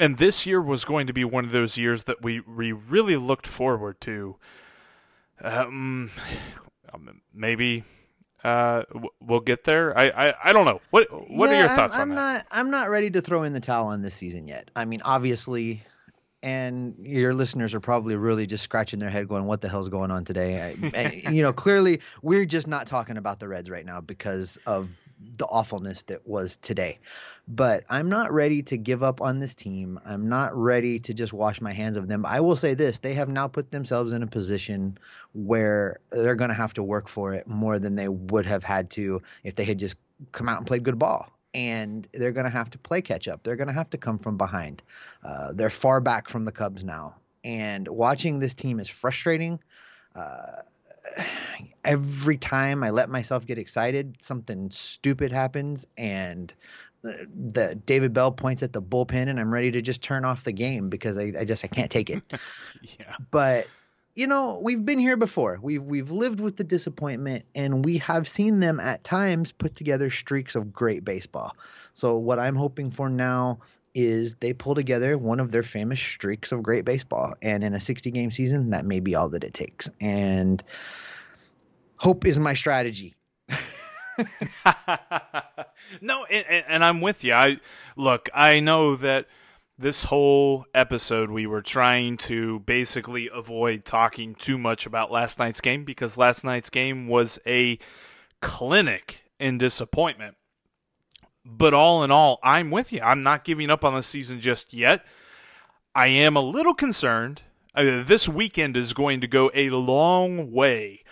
And 0.00 0.16
this 0.16 0.46
year 0.46 0.60
was 0.60 0.86
going 0.86 1.06
to 1.06 1.12
be 1.12 1.22
one 1.22 1.44
of 1.44 1.52
those 1.52 1.76
years 1.76 2.04
that 2.04 2.22
we, 2.22 2.40
we 2.40 2.72
really 2.72 3.16
looked 3.16 3.46
forward 3.46 4.00
to. 4.00 4.36
Um, 5.42 6.10
maybe 7.34 7.84
uh, 8.42 8.84
we'll 9.20 9.40
get 9.40 9.64
there. 9.64 9.96
I, 9.96 10.08
I, 10.08 10.34
I 10.44 10.52
don't 10.54 10.64
know. 10.64 10.80
What 10.90 11.08
what 11.30 11.50
yeah, 11.50 11.56
are 11.56 11.58
your 11.66 11.68
thoughts 11.76 11.94
I'm, 11.94 12.00
I'm 12.00 12.08
that? 12.10 12.14
not 12.14 12.46
I'm 12.50 12.70
not 12.70 12.90
ready 12.90 13.10
to 13.10 13.20
throw 13.20 13.42
in 13.42 13.52
the 13.52 13.60
towel 13.60 13.88
on 13.88 14.02
this 14.02 14.14
season 14.14 14.48
yet. 14.48 14.70
I 14.74 14.84
mean, 14.84 15.02
obviously, 15.04 15.82
and 16.42 16.94
your 17.00 17.34
listeners 17.34 17.74
are 17.74 17.80
probably 17.80 18.16
really 18.16 18.46
just 18.46 18.64
scratching 18.64 18.98
their 18.98 19.10
head, 19.10 19.28
going, 19.28 19.44
"What 19.44 19.60
the 19.60 19.68
hell's 19.68 19.88
going 19.88 20.10
on 20.10 20.24
today?" 20.24 20.74
And, 20.94 21.34
you 21.36 21.42
know, 21.42 21.52
clearly 21.52 22.00
we're 22.22 22.44
just 22.44 22.66
not 22.66 22.86
talking 22.86 23.16
about 23.16 23.40
the 23.40 23.48
Reds 23.48 23.70
right 23.70 23.86
now 23.86 24.00
because 24.00 24.58
of 24.66 24.88
the 25.38 25.46
awfulness 25.46 26.02
that 26.02 26.26
was 26.26 26.56
today. 26.56 26.98
But 27.46 27.84
I'm 27.88 28.08
not 28.08 28.32
ready 28.32 28.62
to 28.64 28.76
give 28.76 29.02
up 29.02 29.20
on 29.20 29.38
this 29.38 29.54
team. 29.54 30.00
I'm 30.04 30.28
not 30.28 30.56
ready 30.56 30.98
to 31.00 31.14
just 31.14 31.32
wash 31.32 31.60
my 31.60 31.72
hands 31.72 31.96
of 31.96 32.08
them. 32.08 32.26
I 32.26 32.40
will 32.40 32.56
say 32.56 32.74
this 32.74 32.98
they 32.98 33.14
have 33.14 33.28
now 33.28 33.48
put 33.48 33.70
themselves 33.70 34.12
in 34.12 34.22
a 34.22 34.26
position 34.26 34.98
where 35.32 36.00
they're 36.10 36.34
going 36.34 36.50
to 36.50 36.54
have 36.54 36.74
to 36.74 36.82
work 36.82 37.08
for 37.08 37.34
it 37.34 37.46
more 37.46 37.78
than 37.78 37.94
they 37.94 38.08
would 38.08 38.46
have 38.46 38.64
had 38.64 38.90
to 38.90 39.22
if 39.44 39.54
they 39.54 39.64
had 39.64 39.78
just 39.78 39.96
come 40.32 40.48
out 40.48 40.58
and 40.58 40.66
played 40.66 40.82
good 40.82 40.98
ball. 40.98 41.30
And 41.54 42.08
they're 42.12 42.32
going 42.32 42.46
to 42.46 42.50
have 42.50 42.70
to 42.70 42.78
play 42.78 43.02
catch 43.02 43.28
up. 43.28 43.42
They're 43.42 43.56
going 43.56 43.68
to 43.68 43.74
have 43.74 43.90
to 43.90 43.98
come 43.98 44.18
from 44.18 44.38
behind. 44.38 44.82
Uh, 45.22 45.52
they're 45.52 45.70
far 45.70 46.00
back 46.00 46.28
from 46.28 46.44
the 46.44 46.52
Cubs 46.52 46.82
now. 46.82 47.16
And 47.44 47.86
watching 47.88 48.38
this 48.38 48.54
team 48.54 48.80
is 48.80 48.88
frustrating. 48.88 49.58
Uh, 50.14 50.62
every 51.84 52.38
time 52.38 52.82
I 52.82 52.90
let 52.90 53.10
myself 53.10 53.46
get 53.46 53.58
excited, 53.58 54.16
something 54.20 54.70
stupid 54.70 55.32
happens, 55.32 55.86
and 55.96 56.52
the, 57.02 57.26
the 57.34 57.74
David 57.74 58.12
Bell 58.12 58.30
points 58.30 58.62
at 58.62 58.72
the 58.72 58.82
bullpen, 58.82 59.28
and 59.28 59.38
I'm 59.38 59.52
ready 59.52 59.72
to 59.72 59.82
just 59.82 60.02
turn 60.02 60.24
off 60.24 60.44
the 60.44 60.52
game 60.52 60.88
because 60.88 61.18
I, 61.18 61.32
I 61.38 61.44
just 61.44 61.64
I 61.64 61.68
can't 61.68 61.90
take 61.90 62.10
it. 62.10 62.22
yeah. 62.98 63.16
But 63.30 63.66
you 64.14 64.26
know, 64.26 64.58
we've 64.62 64.84
been 64.84 64.98
here 64.98 65.16
before. 65.16 65.58
We've 65.60 65.82
we've 65.82 66.10
lived 66.10 66.40
with 66.40 66.56
the 66.56 66.64
disappointment, 66.64 67.44
and 67.54 67.84
we 67.84 67.98
have 67.98 68.28
seen 68.28 68.60
them 68.60 68.78
at 68.80 69.04
times 69.04 69.52
put 69.52 69.74
together 69.74 70.10
streaks 70.10 70.54
of 70.54 70.72
great 70.72 71.04
baseball. 71.04 71.56
So 71.94 72.18
what 72.18 72.38
I'm 72.38 72.56
hoping 72.56 72.90
for 72.90 73.08
now 73.08 73.60
is 73.94 74.36
they 74.36 74.52
pull 74.52 74.74
together 74.74 75.18
one 75.18 75.40
of 75.40 75.50
their 75.50 75.62
famous 75.62 76.00
streaks 76.00 76.52
of 76.52 76.62
great 76.62 76.84
baseball, 76.84 77.34
and 77.40 77.64
in 77.64 77.74
a 77.74 77.80
60 77.80 78.10
game 78.10 78.30
season, 78.30 78.70
that 78.70 78.84
may 78.84 79.00
be 79.00 79.14
all 79.14 79.30
that 79.30 79.44
it 79.44 79.54
takes. 79.54 79.88
And 80.00 80.62
hope 81.96 82.26
is 82.26 82.38
my 82.38 82.54
strategy. 82.54 83.14
no, 86.00 86.24
and, 86.26 86.64
and, 86.68 86.84
I'm 86.84 87.00
with 87.00 87.24
you. 87.24 87.32
I 87.32 87.58
look. 87.96 88.28
I 88.34 88.60
know 88.60 88.96
that 88.96 89.26
this 89.78 90.04
whole 90.04 90.66
episode 90.74 91.30
we 91.30 91.46
were 91.46 91.62
trying 91.62 92.16
to 92.16 92.60
basically 92.60 93.28
avoid 93.32 93.84
talking 93.84 94.34
too 94.34 94.58
much 94.58 94.86
about 94.86 95.10
last 95.10 95.38
night's 95.38 95.60
game 95.60 95.84
because 95.84 96.16
last 96.16 96.44
night's 96.44 96.70
game 96.70 97.08
was 97.08 97.38
a 97.46 97.78
clinic 98.40 99.22
in 99.40 99.58
disappointment. 99.58 100.36
But 101.44 101.74
all 101.74 102.04
in 102.04 102.10
all, 102.10 102.38
I'm 102.42 102.70
with 102.70 102.92
you. 102.92 103.00
I'm 103.00 103.22
not 103.22 103.44
giving 103.44 103.70
up 103.70 103.84
on 103.84 103.94
the 103.94 104.02
season 104.02 104.40
just 104.40 104.72
yet. 104.72 105.04
I 105.94 106.06
am 106.06 106.36
a 106.36 106.40
little 106.40 106.74
concerned. 106.74 107.42
Uh, 107.74 108.04
this 108.04 108.28
weekend 108.28 108.76
is 108.76 108.92
going 108.92 109.20
to 109.22 109.26
go 109.26 109.50
a 109.54 109.70
long 109.70 110.52
way 110.52 111.02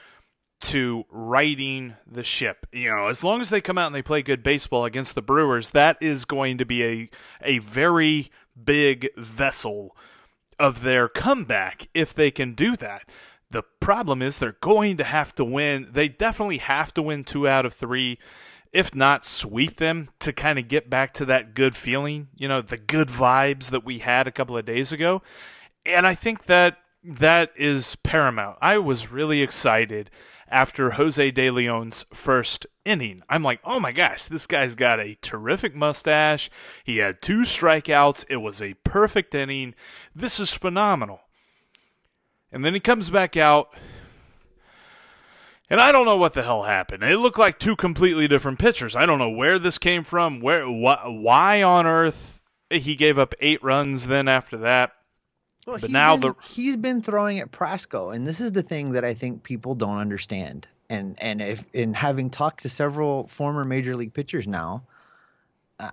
to 0.61 1.05
righting 1.11 1.97
the 2.07 2.23
ship. 2.23 2.67
You 2.73 2.91
know, 2.91 3.07
as 3.09 3.25
long 3.25 3.41
as 3.41 3.49
they 3.49 3.61
come 3.61 3.79
out 3.79 3.87
and 3.87 3.95
they 3.95 4.03
play 4.03 4.23
good 4.23 4.43
baseball 4.43 4.85
against 4.85 5.15
the 5.15 5.23
Brewers, 5.23 5.71
that 5.71 5.97
is 6.01 6.25
going 6.25 6.59
to 6.59 6.65
be 6.65 6.85
a 6.85 7.11
a 7.43 7.59
very 7.59 8.31
big 8.65 9.09
vessel 9.17 9.97
of 10.59 10.83
their 10.83 11.09
comeback 11.09 11.89
if 11.95 12.13
they 12.15 12.31
can 12.31 12.55
do 12.55 12.77
that. 12.77 13.09
The 13.51 13.63
problem 13.81 14.23
is 14.23 14.39
they're 14.39 14.57
going 14.61 14.97
to 14.99 15.05
have 15.05 15.35
to 15.37 15.45
win. 15.45 15.89
They 15.91 16.09
definitely 16.09 16.59
have 16.59 16.95
to 16.95 17.03
win 17.03 17.25
2 17.25 17.49
out 17.49 17.67
of 17.67 17.75
3 17.75 18.19
if 18.73 18.95
not 18.95 19.25
sweep 19.25 19.79
them 19.79 20.11
to 20.21 20.33
kind 20.33 20.59
of 20.59 20.69
get 20.69 20.89
back 20.89 21.13
to 21.15 21.25
that 21.25 21.55
good 21.55 21.75
feeling, 21.75 22.29
you 22.37 22.47
know, 22.47 22.63
the 22.63 22.77
good 22.77 23.09
vibes 23.09 23.71
that 23.71 23.85
we 23.85 23.99
had 23.99 24.29
a 24.29 24.33
couple 24.33 24.57
of 24.57 24.65
days 24.65 24.93
ago. 24.93 25.23
And 25.85 26.07
I 26.07 26.15
think 26.15 26.47
that 26.47 26.79
that 27.03 27.51
is 27.57 27.97
paramount. 28.05 28.59
I 28.61 28.79
was 28.79 29.11
really 29.11 29.43
excited 29.43 30.11
after 30.51 30.93
Jose 30.93 31.31
De 31.31 31.51
Leon's 31.51 32.05
first 32.13 32.67
inning. 32.85 33.23
I'm 33.29 33.43
like, 33.43 33.61
oh 33.65 33.79
my 33.79 33.93
gosh, 33.93 34.25
this 34.25 34.47
guy's 34.47 34.75
got 34.75 34.99
a 34.99 35.17
terrific 35.23 35.75
mustache. 35.75 36.51
He 36.85 36.99
had 36.99 37.23
two 37.23 37.41
strikeouts. 37.41 38.25
It 38.29 38.39
was 38.39 38.61
a 38.61 38.75
perfect 38.85 39.35
inning. 39.35 39.75
This 40.15 40.41
is 40.41 40.53
phenomenal. 40.53 41.21
And 42.51 42.65
then 42.65 42.75
he 42.75 42.81
comes 42.81 43.11
back 43.11 43.37
out. 43.37 43.69
And 45.69 45.81
I 45.81 45.93
don't 45.93 46.05
know 46.05 46.17
what 46.17 46.33
the 46.33 46.43
hell 46.43 46.65
happened. 46.65 47.05
It 47.05 47.19
looked 47.19 47.39
like 47.39 47.61
two 47.61 47.77
completely 47.77 48.27
different 48.27 48.59
pitchers. 48.59 48.97
I 48.97 49.07
don't 49.07 49.21
know 49.21 49.31
where 49.31 49.57
this 49.57 49.79
came 49.79 50.03
from. 50.03 50.41
Where 50.41 50.65
wh- 50.65 51.23
why 51.23 51.63
on 51.63 51.87
earth 51.87 52.43
he 52.69 52.97
gave 52.97 53.19
up 53.19 53.35
8 53.41 53.63
runs 53.63 54.09
then 54.09 54.27
after 54.27 54.57
that. 54.59 54.93
Well, 55.67 55.79
but 55.79 55.91
now 55.91 56.17
been, 56.17 56.33
the 56.33 56.47
he's 56.47 56.77
been 56.77 57.03
throwing 57.03 57.39
at 57.41 57.51
Prasco, 57.51 58.15
and 58.15 58.27
this 58.27 58.41
is 58.41 58.53
the 58.53 58.63
thing 58.63 58.91
that 58.93 59.05
I 59.05 59.15
think 59.15 59.43
people 59.43 59.75
don't 59.75 59.99
understand. 59.99 60.67
And 60.89 61.17
and 61.21 61.41
if 61.41 61.65
in 61.73 61.95
having 61.95 62.31
talked 62.31 62.63
to 62.63 62.69
several 62.69 63.27
former 63.27 63.65
major 63.65 63.95
league 63.95 64.15
pitchers 64.15 64.49
now, 64.49 64.83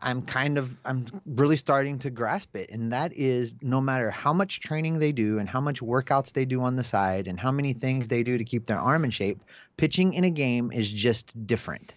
I'm 0.02 0.22
kind 0.22 0.58
of 0.58 0.76
I'm 0.86 1.06
really 1.26 1.58
starting 1.58 2.00
to 2.00 2.10
grasp 2.10 2.56
it, 2.56 2.70
and 2.72 2.94
that 2.94 3.14
is 3.14 3.56
no 3.62 3.80
matter 3.80 4.10
how 4.10 4.34
much 4.34 4.60
training 4.60 5.00
they 5.00 5.12
do 5.12 5.40
and 5.40 5.48
how 5.48 5.62
much 5.62 5.82
workouts 5.82 6.34
they 6.34 6.46
do 6.46 6.62
on 6.62 6.76
the 6.76 6.84
side 6.84 7.28
and 7.28 7.40
how 7.40 7.52
many 7.52 7.74
things 7.74 8.08
they 8.08 8.24
do 8.24 8.38
to 8.38 8.44
keep 8.44 8.66
their 8.66 8.80
arm 8.80 9.04
in 9.06 9.12
shape, 9.12 9.42
pitching 9.78 10.14
in 10.14 10.24
a 10.24 10.30
game 10.30 10.72
is 10.72 10.92
just 10.92 11.46
different. 11.46 11.94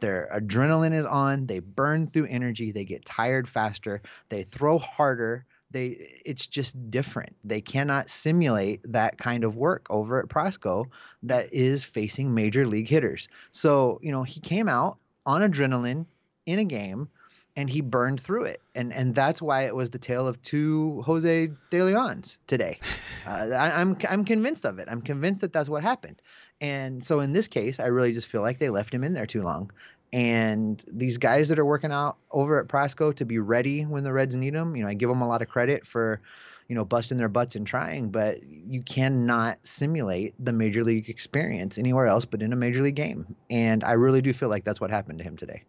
Their 0.00 0.28
adrenaline 0.34 0.94
is 0.94 1.04
on, 1.04 1.46
they 1.46 1.58
burn 1.58 2.06
through 2.06 2.26
energy, 2.26 2.72
they 2.72 2.84
get 2.84 3.04
tired 3.04 3.46
faster, 3.46 4.00
they 4.30 4.42
throw 4.42 4.78
harder, 4.78 5.44
they 5.70 6.20
it's 6.24 6.46
just 6.46 6.90
different. 6.90 7.36
They 7.44 7.60
cannot 7.60 8.10
simulate 8.10 8.80
that 8.92 9.18
kind 9.18 9.44
of 9.44 9.56
work 9.56 9.86
over 9.90 10.18
at 10.18 10.28
Prasco 10.28 10.86
that 11.24 11.52
is 11.52 11.84
facing 11.84 12.34
major 12.34 12.66
league 12.66 12.88
hitters. 12.88 13.28
So, 13.52 14.00
you 14.02 14.12
know, 14.12 14.22
he 14.22 14.40
came 14.40 14.68
out 14.68 14.98
on 15.26 15.42
adrenaline 15.42 16.06
in 16.46 16.58
a 16.58 16.64
game 16.64 17.08
and 17.56 17.68
he 17.68 17.80
burned 17.80 18.20
through 18.20 18.44
it. 18.44 18.60
And 18.74 18.92
and 18.92 19.14
that's 19.14 19.40
why 19.40 19.66
it 19.66 19.74
was 19.74 19.90
the 19.90 19.98
tale 19.98 20.26
of 20.26 20.40
two 20.42 21.02
Jose 21.02 21.50
De 21.70 21.82
Leons 21.82 22.38
today. 22.46 22.78
Uh, 23.26 23.50
I, 23.52 23.78
I'm 23.78 23.98
I'm 24.08 24.24
convinced 24.24 24.64
of 24.64 24.78
it. 24.78 24.88
I'm 24.90 25.02
convinced 25.02 25.42
that 25.42 25.52
that's 25.52 25.68
what 25.68 25.82
happened. 25.82 26.22
And 26.58 27.04
so 27.04 27.20
in 27.20 27.34
this 27.34 27.48
case, 27.48 27.78
I 27.78 27.88
really 27.88 28.12
just 28.12 28.26
feel 28.26 28.40
like 28.40 28.58
they 28.58 28.70
left 28.70 28.94
him 28.94 29.04
in 29.04 29.12
there 29.12 29.26
too 29.26 29.42
long. 29.42 29.70
And 30.12 30.82
these 30.88 31.18
guys 31.18 31.48
that 31.50 31.58
are 31.58 31.64
working 31.64 31.92
out 31.92 32.16
over 32.30 32.58
at 32.60 32.68
Prasco 32.68 33.14
to 33.16 33.24
be 33.24 33.38
ready 33.38 33.84
when 33.84 34.02
the 34.02 34.12
Reds 34.12 34.34
need 34.34 34.54
them, 34.54 34.74
you 34.74 34.82
know, 34.82 34.88
I 34.88 34.94
give 34.94 35.08
them 35.08 35.20
a 35.20 35.28
lot 35.28 35.42
of 35.42 35.48
credit 35.48 35.86
for, 35.86 36.20
you 36.68 36.74
know, 36.74 36.84
busting 36.84 37.16
their 37.18 37.28
butts 37.28 37.54
and 37.54 37.66
trying, 37.66 38.10
but 38.10 38.42
you 38.42 38.82
cannot 38.82 39.58
simulate 39.64 40.34
the 40.38 40.52
major 40.52 40.82
league 40.82 41.08
experience 41.08 41.78
anywhere 41.78 42.06
else 42.06 42.24
but 42.24 42.42
in 42.42 42.52
a 42.52 42.56
major 42.56 42.82
league 42.82 42.96
game. 42.96 43.36
And 43.50 43.84
I 43.84 43.92
really 43.92 44.20
do 44.20 44.32
feel 44.32 44.48
like 44.48 44.64
that's 44.64 44.80
what 44.80 44.90
happened 44.90 45.18
to 45.18 45.24
him 45.24 45.36
today. 45.36 45.62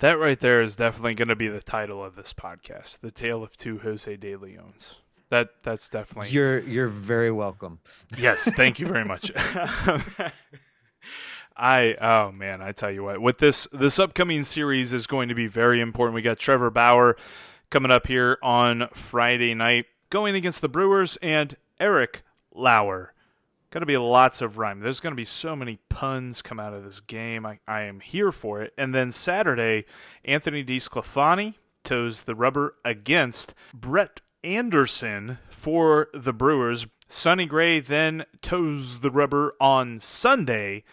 That 0.00 0.18
right 0.18 0.38
there 0.38 0.62
is 0.62 0.76
definitely 0.76 1.14
going 1.14 1.28
to 1.28 1.36
be 1.36 1.48
the 1.48 1.60
title 1.60 2.04
of 2.04 2.14
this 2.14 2.32
podcast, 2.32 3.00
"The 3.00 3.10
Tale 3.10 3.42
of 3.42 3.56
Two 3.56 3.78
Jose 3.78 4.16
De 4.16 4.36
Leons." 4.36 4.94
That 5.28 5.50
that's 5.64 5.88
definitely 5.88 6.30
You're 6.30 6.60
you're 6.60 6.86
very 6.86 7.32
welcome. 7.32 7.80
Yes, 8.16 8.44
thank 8.54 8.78
you 8.78 8.86
very 8.86 9.04
much. 9.04 9.32
I 11.58 11.96
oh 12.00 12.30
man, 12.32 12.62
I 12.62 12.72
tell 12.72 12.90
you 12.90 13.04
what, 13.04 13.20
with 13.20 13.38
this 13.38 13.66
this 13.72 13.98
upcoming 13.98 14.44
series 14.44 14.92
is 14.92 15.06
going 15.06 15.28
to 15.28 15.34
be 15.34 15.48
very 15.48 15.80
important. 15.80 16.14
We 16.14 16.22
got 16.22 16.38
Trevor 16.38 16.70
Bauer 16.70 17.16
coming 17.70 17.90
up 17.90 18.06
here 18.06 18.38
on 18.42 18.88
Friday 18.94 19.54
night, 19.54 19.86
going 20.10 20.34
against 20.34 20.60
the 20.60 20.68
Brewers, 20.68 21.18
and 21.20 21.56
Eric 21.80 22.22
Lauer. 22.54 23.12
Going 23.70 23.82
to 23.82 23.86
be 23.86 23.98
lots 23.98 24.40
of 24.40 24.56
rhyme. 24.56 24.80
There's 24.80 25.00
going 25.00 25.12
to 25.12 25.16
be 25.16 25.26
so 25.26 25.54
many 25.54 25.78
puns 25.90 26.40
come 26.40 26.58
out 26.58 26.72
of 26.72 26.84
this 26.84 27.00
game. 27.00 27.44
I, 27.44 27.58
I 27.68 27.82
am 27.82 28.00
here 28.00 28.32
for 28.32 28.62
it. 28.62 28.72
And 28.78 28.94
then 28.94 29.12
Saturday, 29.12 29.84
Anthony 30.24 30.64
DeSclafani 30.64 31.54
toes 31.84 32.22
the 32.22 32.34
rubber 32.34 32.76
against 32.82 33.52
Brett 33.74 34.22
Anderson 34.42 35.36
for 35.50 36.08
the 36.14 36.32
Brewers. 36.32 36.86
Sonny 37.08 37.44
Gray 37.44 37.78
then 37.80 38.24
toes 38.40 39.00
the 39.00 39.10
rubber 39.10 39.54
on 39.60 40.00
Sunday 40.00 40.84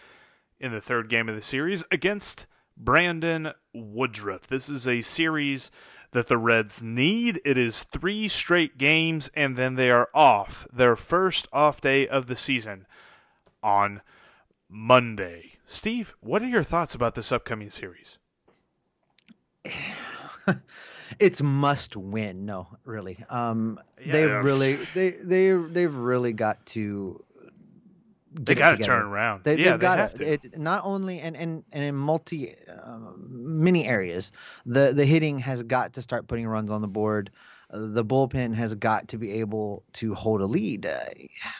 in 0.58 0.72
the 0.72 0.80
third 0.80 1.08
game 1.08 1.28
of 1.28 1.34
the 1.34 1.42
series 1.42 1.84
against 1.90 2.46
Brandon 2.76 3.52
Woodruff. 3.74 4.46
This 4.46 4.68
is 4.68 4.86
a 4.86 5.02
series 5.02 5.70
that 6.12 6.28
the 6.28 6.38
Reds 6.38 6.82
need. 6.82 7.40
It 7.44 7.58
is 7.58 7.82
three 7.84 8.28
straight 8.28 8.78
games, 8.78 9.30
and 9.34 9.56
then 9.56 9.74
they 9.74 9.90
are 9.90 10.08
off. 10.14 10.66
Their 10.72 10.96
first 10.96 11.48
off 11.52 11.80
day 11.80 12.06
of 12.06 12.26
the 12.26 12.36
season 12.36 12.86
on 13.62 14.00
Monday. 14.68 15.52
Steve, 15.66 16.14
what 16.20 16.42
are 16.42 16.48
your 16.48 16.62
thoughts 16.62 16.94
about 16.94 17.14
this 17.14 17.32
upcoming 17.32 17.70
series? 17.70 18.18
it's 21.18 21.42
must 21.42 21.96
win. 21.96 22.46
No, 22.46 22.68
really. 22.84 23.18
Um, 23.28 23.80
Yeah, 24.04 24.12
they 24.12 24.26
yeah. 24.26 24.40
really, 24.42 24.78
they 24.94 25.10
they 25.10 25.52
they've 25.52 25.94
really 25.94 26.32
got 26.32 26.64
to. 26.66 27.22
They 28.38 28.54
got 28.54 28.78
to 28.78 28.84
turn 28.84 29.02
around. 29.02 29.44
They, 29.44 29.56
yeah, 29.56 29.72
they've 29.72 29.80
got 29.80 30.12
they 30.12 30.24
to. 30.24 30.32
It, 30.32 30.58
not 30.58 30.84
only 30.84 31.20
and 31.20 31.36
and 31.36 31.64
and 31.72 31.84
in 31.84 31.94
multi, 31.94 32.54
um, 32.82 33.26
many 33.28 33.86
areas, 33.86 34.32
the 34.64 34.92
the 34.92 35.04
hitting 35.04 35.38
has 35.40 35.62
got 35.62 35.94
to 35.94 36.02
start 36.02 36.28
putting 36.28 36.46
runs 36.46 36.70
on 36.70 36.82
the 36.82 36.88
board. 36.88 37.30
Uh, 37.70 37.86
the 37.86 38.04
bullpen 38.04 38.54
has 38.54 38.74
got 38.74 39.08
to 39.08 39.18
be 39.18 39.32
able 39.32 39.82
to 39.94 40.14
hold 40.14 40.40
a 40.40 40.46
lead. 40.46 40.86
Uh, 40.86 40.98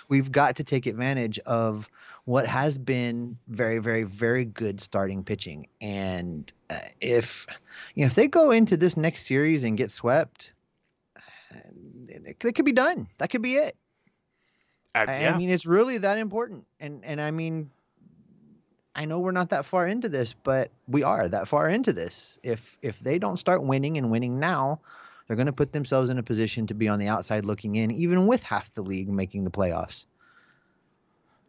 we've 0.09 0.31
got 0.31 0.57
to 0.57 0.65
take 0.65 0.87
advantage 0.87 1.39
of 1.41 1.91
what 2.25 2.47
has 2.47 2.77
been 2.77 3.39
very, 3.49 3.79
very, 3.79 4.05
very 4.05 4.45
good 4.45 4.81
starting 4.81 5.25
pitching. 5.25 5.69
And 5.81 6.53
uh, 6.69 6.79
if 7.01 7.47
you 7.95 8.03
know 8.03 8.07
if 8.07 8.15
they 8.15 8.29
go 8.29 8.51
into 8.51 8.77
this 8.77 8.97
next 8.97 9.27
series 9.27 9.65
and 9.65 9.79
get 9.79 9.91
swept, 9.91 10.53
uh, 11.17 11.59
it, 12.09 12.39
it 12.41 12.55
could 12.55 12.65
be 12.65 12.73
done. 12.73 13.09
That 13.19 13.31
could 13.31 13.43
be 13.43 13.55
it. 13.55 13.77
I, 14.97 15.21
yeah. 15.21 15.35
I 15.35 15.39
mean, 15.39 15.51
it's 15.51 15.67
really 15.67 15.99
that 15.99 16.19
important. 16.19 16.67
And 16.81 17.05
and 17.05 17.21
I 17.21 17.31
mean, 17.31 17.71
I 18.95 19.05
know 19.05 19.21
we're 19.21 19.33
not 19.33 19.51
that 19.51 19.65
far 19.65 19.87
into 19.87 20.09
this, 20.09 20.33
but 20.33 20.71
we 20.89 21.03
are 21.03 21.29
that 21.29 21.49
far 21.49 21.69
into 21.69 21.93
this. 21.93 22.39
If 22.43 22.79
if 22.83 22.99
they 23.01 23.19
don't 23.19 23.37
start 23.37 23.63
winning 23.63 23.99
and 23.99 24.11
winning 24.11 24.39
now, 24.41 24.81
they're 25.27 25.37
going 25.37 25.47
to 25.47 25.53
put 25.53 25.73
themselves 25.73 26.09
in 26.11 26.19
a 26.19 26.23
position 26.23 26.67
to 26.69 26.75
be 26.75 26.89
on 26.89 26.99
the 26.99 27.09
outside 27.09 27.45
looking 27.45 27.77
in, 27.77 27.91
even 27.91 28.27
with 28.27 28.43
half 28.43 28.73
the 28.75 28.83
league 28.83 29.09
making 29.09 29.45
the 29.45 29.51
playoffs. 29.51 30.07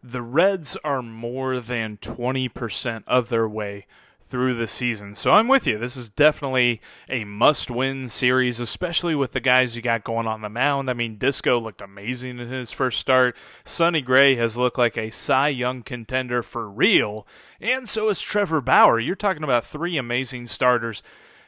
the 0.04 0.22
Reds 0.22 0.78
are 0.84 1.02
more 1.02 1.60
than 1.60 1.98
20% 1.98 3.04
of 3.08 3.30
their 3.30 3.48
way 3.48 3.86
through 4.30 4.56
the 4.56 4.68
season. 4.68 5.16
So 5.16 5.32
I'm 5.32 5.48
with 5.48 5.66
you. 5.66 5.78
This 5.78 5.96
is 5.96 6.10
definitely 6.10 6.82
a 7.10 7.24
must 7.24 7.72
win 7.72 8.10
series, 8.10 8.60
especially 8.60 9.16
with 9.16 9.32
the 9.32 9.40
guys 9.40 9.76
you 9.76 9.82
got 9.82 10.04
going 10.04 10.28
on 10.28 10.42
the 10.42 10.50
mound. 10.50 10.90
I 10.90 10.94
mean, 10.94 11.18
Disco 11.18 11.60
looked 11.60 11.82
amazing 11.82 12.40
in 12.40 12.50
his 12.50 12.72
first 12.72 13.00
start. 13.00 13.36
Sonny 13.66 14.02
Gray 14.02 14.36
has 14.36 14.58
looked 14.58 14.78
like 14.78 14.98
a 14.98 15.10
Cy 15.10 15.50
Young 15.50 15.82
contender 15.84 16.44
for 16.44 16.70
real. 16.70 17.26
And 17.62 17.88
so 17.88 18.10
is 18.10 18.22
Trevor 18.22 18.62
Bauer. 18.62 19.00
You're 19.00 19.16
talking 19.16 19.44
about 19.44 19.66
three 19.66 19.98
amazing 19.98 20.48
starters. 20.48 21.02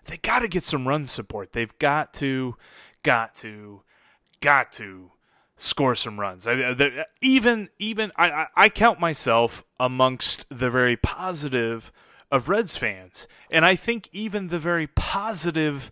They 0.06 0.18
got 0.18 0.39
to 0.39 0.48
get 0.48 0.63
some 0.63 0.88
run 0.88 1.06
support. 1.08 1.54
They've 1.54 1.78
got 1.80 2.13
to, 2.15 2.56
got 3.04 3.36
to, 3.38 3.82
got 4.39 4.72
to 4.74 5.12
score 5.58 5.94
some 5.94 6.20
runs. 6.20 6.48
I, 6.48 6.56
the- 6.74 7.06
even 7.22 7.68
even 7.78 8.13
I, 8.15 8.48
I 8.56 8.70
count 8.70 9.00
myself 9.02 9.65
amongst 9.78 10.46
the 10.50 10.70
very 10.70 10.96
positive 10.96 11.92
of 12.32 12.50
Reds 12.50 12.78
fans, 12.78 13.28
and 13.50 13.65
I 13.65 13.76
think 13.76 14.10
even 14.12 14.48
the 14.48 14.60
very 14.60 14.88
positive 14.88 15.92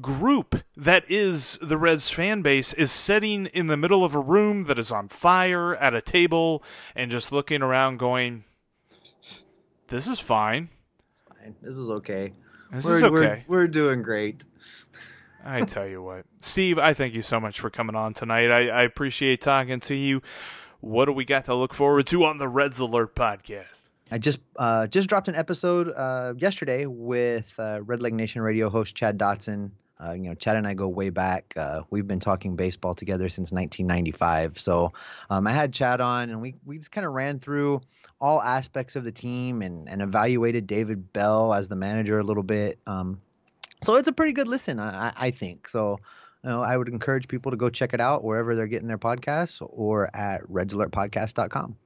group 0.00 0.62
that 0.76 1.04
is 1.08 1.58
the 1.60 1.78
Reds 1.78 2.08
fan 2.10 2.42
base 2.42 2.72
is 2.74 2.92
sitting 2.92 3.46
in 3.46 3.66
the 3.66 3.76
middle 3.76 4.04
of 4.04 4.14
a 4.14 4.20
room 4.20 4.64
that 4.64 4.78
is 4.78 4.92
on 4.92 5.08
fire 5.08 5.74
at 5.76 5.94
a 5.94 6.00
table 6.00 6.62
and 6.94 7.10
just 7.10 7.32
looking 7.32 7.62
around, 7.62 7.98
going, 7.98 8.44
"This 9.88 10.06
is 10.06 10.20
fine. 10.20 10.68
Fine, 11.28 11.56
this 11.62 11.76
is 11.76 11.90
okay. 11.90 12.32
This 12.72 12.84
we're, 12.84 12.96
is 12.98 13.02
okay." 13.04 13.44
We're, 13.48 13.62
we're 13.62 13.68
doing 13.68 14.02
great. 14.02 14.44
I 15.44 15.62
tell 15.62 15.86
you 15.86 16.02
what, 16.02 16.26
Steve, 16.40 16.78
I 16.78 16.92
thank 16.92 17.14
you 17.14 17.22
so 17.22 17.40
much 17.40 17.58
for 17.58 17.70
coming 17.70 17.96
on 17.96 18.12
tonight. 18.12 18.50
I, 18.50 18.68
I 18.68 18.82
appreciate 18.82 19.40
talking 19.40 19.80
to 19.80 19.94
you. 19.94 20.20
What 20.80 21.06
do 21.06 21.12
we 21.12 21.24
got 21.24 21.46
to 21.46 21.54
look 21.54 21.74
forward 21.74 22.06
to 22.08 22.24
on 22.24 22.38
the 22.38 22.48
Reds 22.48 22.78
Alert 22.78 23.14
podcast? 23.14 23.87
I 24.10 24.18
just 24.18 24.40
uh, 24.56 24.86
just 24.86 25.08
dropped 25.08 25.28
an 25.28 25.34
episode 25.34 25.92
uh, 25.94 26.34
yesterday 26.38 26.86
with 26.86 27.52
uh, 27.58 27.80
Redleg 27.80 28.12
Nation 28.12 28.40
radio 28.40 28.70
host 28.70 28.94
Chad 28.94 29.18
Dotson. 29.18 29.70
Uh, 30.00 30.12
you 30.12 30.22
know, 30.22 30.34
Chad 30.34 30.56
and 30.56 30.66
I 30.66 30.74
go 30.74 30.86
way 30.86 31.10
back. 31.10 31.52
Uh, 31.56 31.82
we've 31.90 32.06
been 32.06 32.20
talking 32.20 32.54
baseball 32.56 32.94
together 32.94 33.28
since 33.28 33.50
1995. 33.50 34.58
So 34.58 34.92
um, 35.28 35.46
I 35.46 35.52
had 35.52 35.72
Chad 35.72 36.00
on, 36.00 36.30
and 36.30 36.40
we 36.40 36.54
we 36.64 36.78
just 36.78 36.92
kind 36.92 37.06
of 37.06 37.12
ran 37.12 37.38
through 37.38 37.80
all 38.20 38.40
aspects 38.40 38.96
of 38.96 39.04
the 39.04 39.12
team 39.12 39.60
and 39.60 39.88
and 39.88 40.00
evaluated 40.00 40.66
David 40.66 41.12
Bell 41.12 41.52
as 41.52 41.68
the 41.68 41.76
manager 41.76 42.18
a 42.18 42.24
little 42.24 42.42
bit. 42.42 42.78
Um, 42.86 43.20
so 43.82 43.96
it's 43.96 44.08
a 44.08 44.12
pretty 44.12 44.32
good 44.32 44.48
listen, 44.48 44.80
I, 44.80 45.12
I- 45.16 45.30
think. 45.30 45.68
So. 45.68 45.98
You 46.44 46.50
know, 46.50 46.62
I 46.62 46.76
would 46.76 46.88
encourage 46.88 47.26
people 47.26 47.50
to 47.50 47.56
go 47.56 47.68
check 47.68 47.92
it 47.94 48.00
out 48.00 48.22
wherever 48.22 48.54
they're 48.54 48.68
getting 48.68 48.86
their 48.86 48.96
podcasts 48.96 49.60
or 49.60 50.08
at 50.14 50.40
redsalertpodcast.com. 50.42 51.76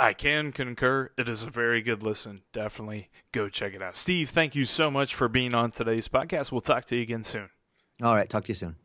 I 0.00 0.14
can 0.14 0.50
concur. 0.50 1.10
It 1.18 1.28
is 1.28 1.42
a 1.42 1.50
very 1.50 1.82
good 1.82 2.02
listen. 2.02 2.40
Definitely 2.54 3.10
go 3.32 3.50
check 3.50 3.74
it 3.74 3.82
out. 3.82 3.96
Steve, 3.96 4.30
thank 4.30 4.54
you 4.54 4.64
so 4.64 4.90
much 4.90 5.14
for 5.14 5.28
being 5.28 5.54
on 5.54 5.72
today's 5.72 6.08
podcast. 6.08 6.50
We'll 6.50 6.62
talk 6.62 6.86
to 6.86 6.96
you 6.96 7.02
again 7.02 7.22
soon. 7.22 7.50
All 8.02 8.14
right, 8.14 8.28
talk 8.28 8.44
to 8.44 8.48
you 8.48 8.54
soon. 8.54 8.76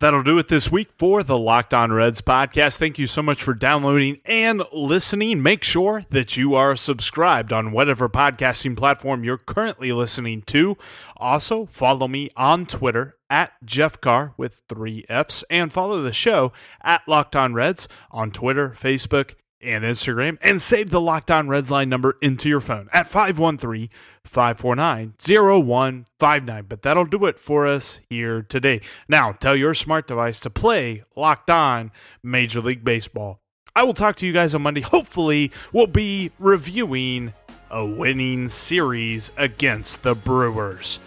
That'll 0.00 0.22
do 0.22 0.38
it 0.38 0.48
this 0.48 0.72
week 0.72 0.88
for 0.96 1.22
the 1.22 1.38
Locked 1.38 1.74
On 1.74 1.92
Reds 1.92 2.22
podcast. 2.22 2.76
Thank 2.78 2.98
you 2.98 3.06
so 3.06 3.20
much 3.22 3.42
for 3.42 3.52
downloading 3.52 4.20
and 4.24 4.62
listening. 4.72 5.42
Make 5.42 5.62
sure 5.62 6.04
that 6.08 6.34
you 6.34 6.54
are 6.54 6.74
subscribed 6.76 7.52
on 7.52 7.70
whatever 7.70 8.08
podcasting 8.08 8.76
platform 8.76 9.22
you're 9.22 9.36
currently 9.38 9.92
listening 9.92 10.42
to. 10.46 10.78
Also, 11.18 11.66
follow 11.66 12.08
me 12.08 12.30
on 12.36 12.64
Twitter 12.64 13.16
at 13.28 13.52
Jeff 13.64 14.00
Carr 14.00 14.32
with 14.36 14.62
three 14.68 15.04
F's 15.10 15.44
and 15.50 15.70
follow 15.70 16.00
the 16.02 16.12
show 16.12 16.52
at 16.82 17.06
Locked 17.06 17.36
On 17.36 17.54
Reds 17.54 17.86
on 18.10 18.32
Twitter, 18.32 18.70
Facebook, 18.70 19.34
and 19.62 19.84
Instagram, 19.84 20.38
and 20.42 20.60
save 20.60 20.90
the 20.90 21.00
Locked 21.00 21.30
On 21.30 21.48
Reds 21.48 21.70
line 21.70 21.88
number 21.88 22.16
into 22.20 22.48
your 22.48 22.60
phone 22.60 22.88
at 22.92 23.08
513 23.08 23.88
549 24.24 25.14
0159. 25.18 26.64
But 26.68 26.82
that'll 26.82 27.04
do 27.04 27.26
it 27.26 27.38
for 27.38 27.66
us 27.66 28.00
here 28.08 28.42
today. 28.42 28.80
Now, 29.08 29.32
tell 29.32 29.56
your 29.56 29.74
smart 29.74 30.06
device 30.08 30.40
to 30.40 30.50
play 30.50 31.04
Locked 31.16 31.50
On 31.50 31.90
Major 32.22 32.60
League 32.60 32.84
Baseball. 32.84 33.40
I 33.74 33.84
will 33.84 33.94
talk 33.94 34.16
to 34.16 34.26
you 34.26 34.32
guys 34.32 34.54
on 34.54 34.62
Monday. 34.62 34.82
Hopefully, 34.82 35.50
we'll 35.72 35.86
be 35.86 36.30
reviewing 36.38 37.32
a 37.70 37.86
winning 37.86 38.48
series 38.50 39.32
against 39.38 40.02
the 40.02 40.14
Brewers. 40.14 40.98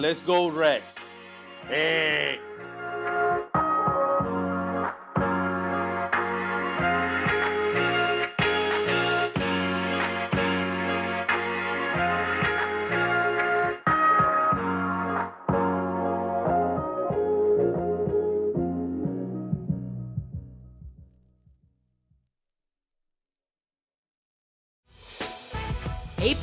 Let's 0.00 0.20
go, 0.20 0.48
Rex. 0.48 0.96
Hey, 1.66 2.38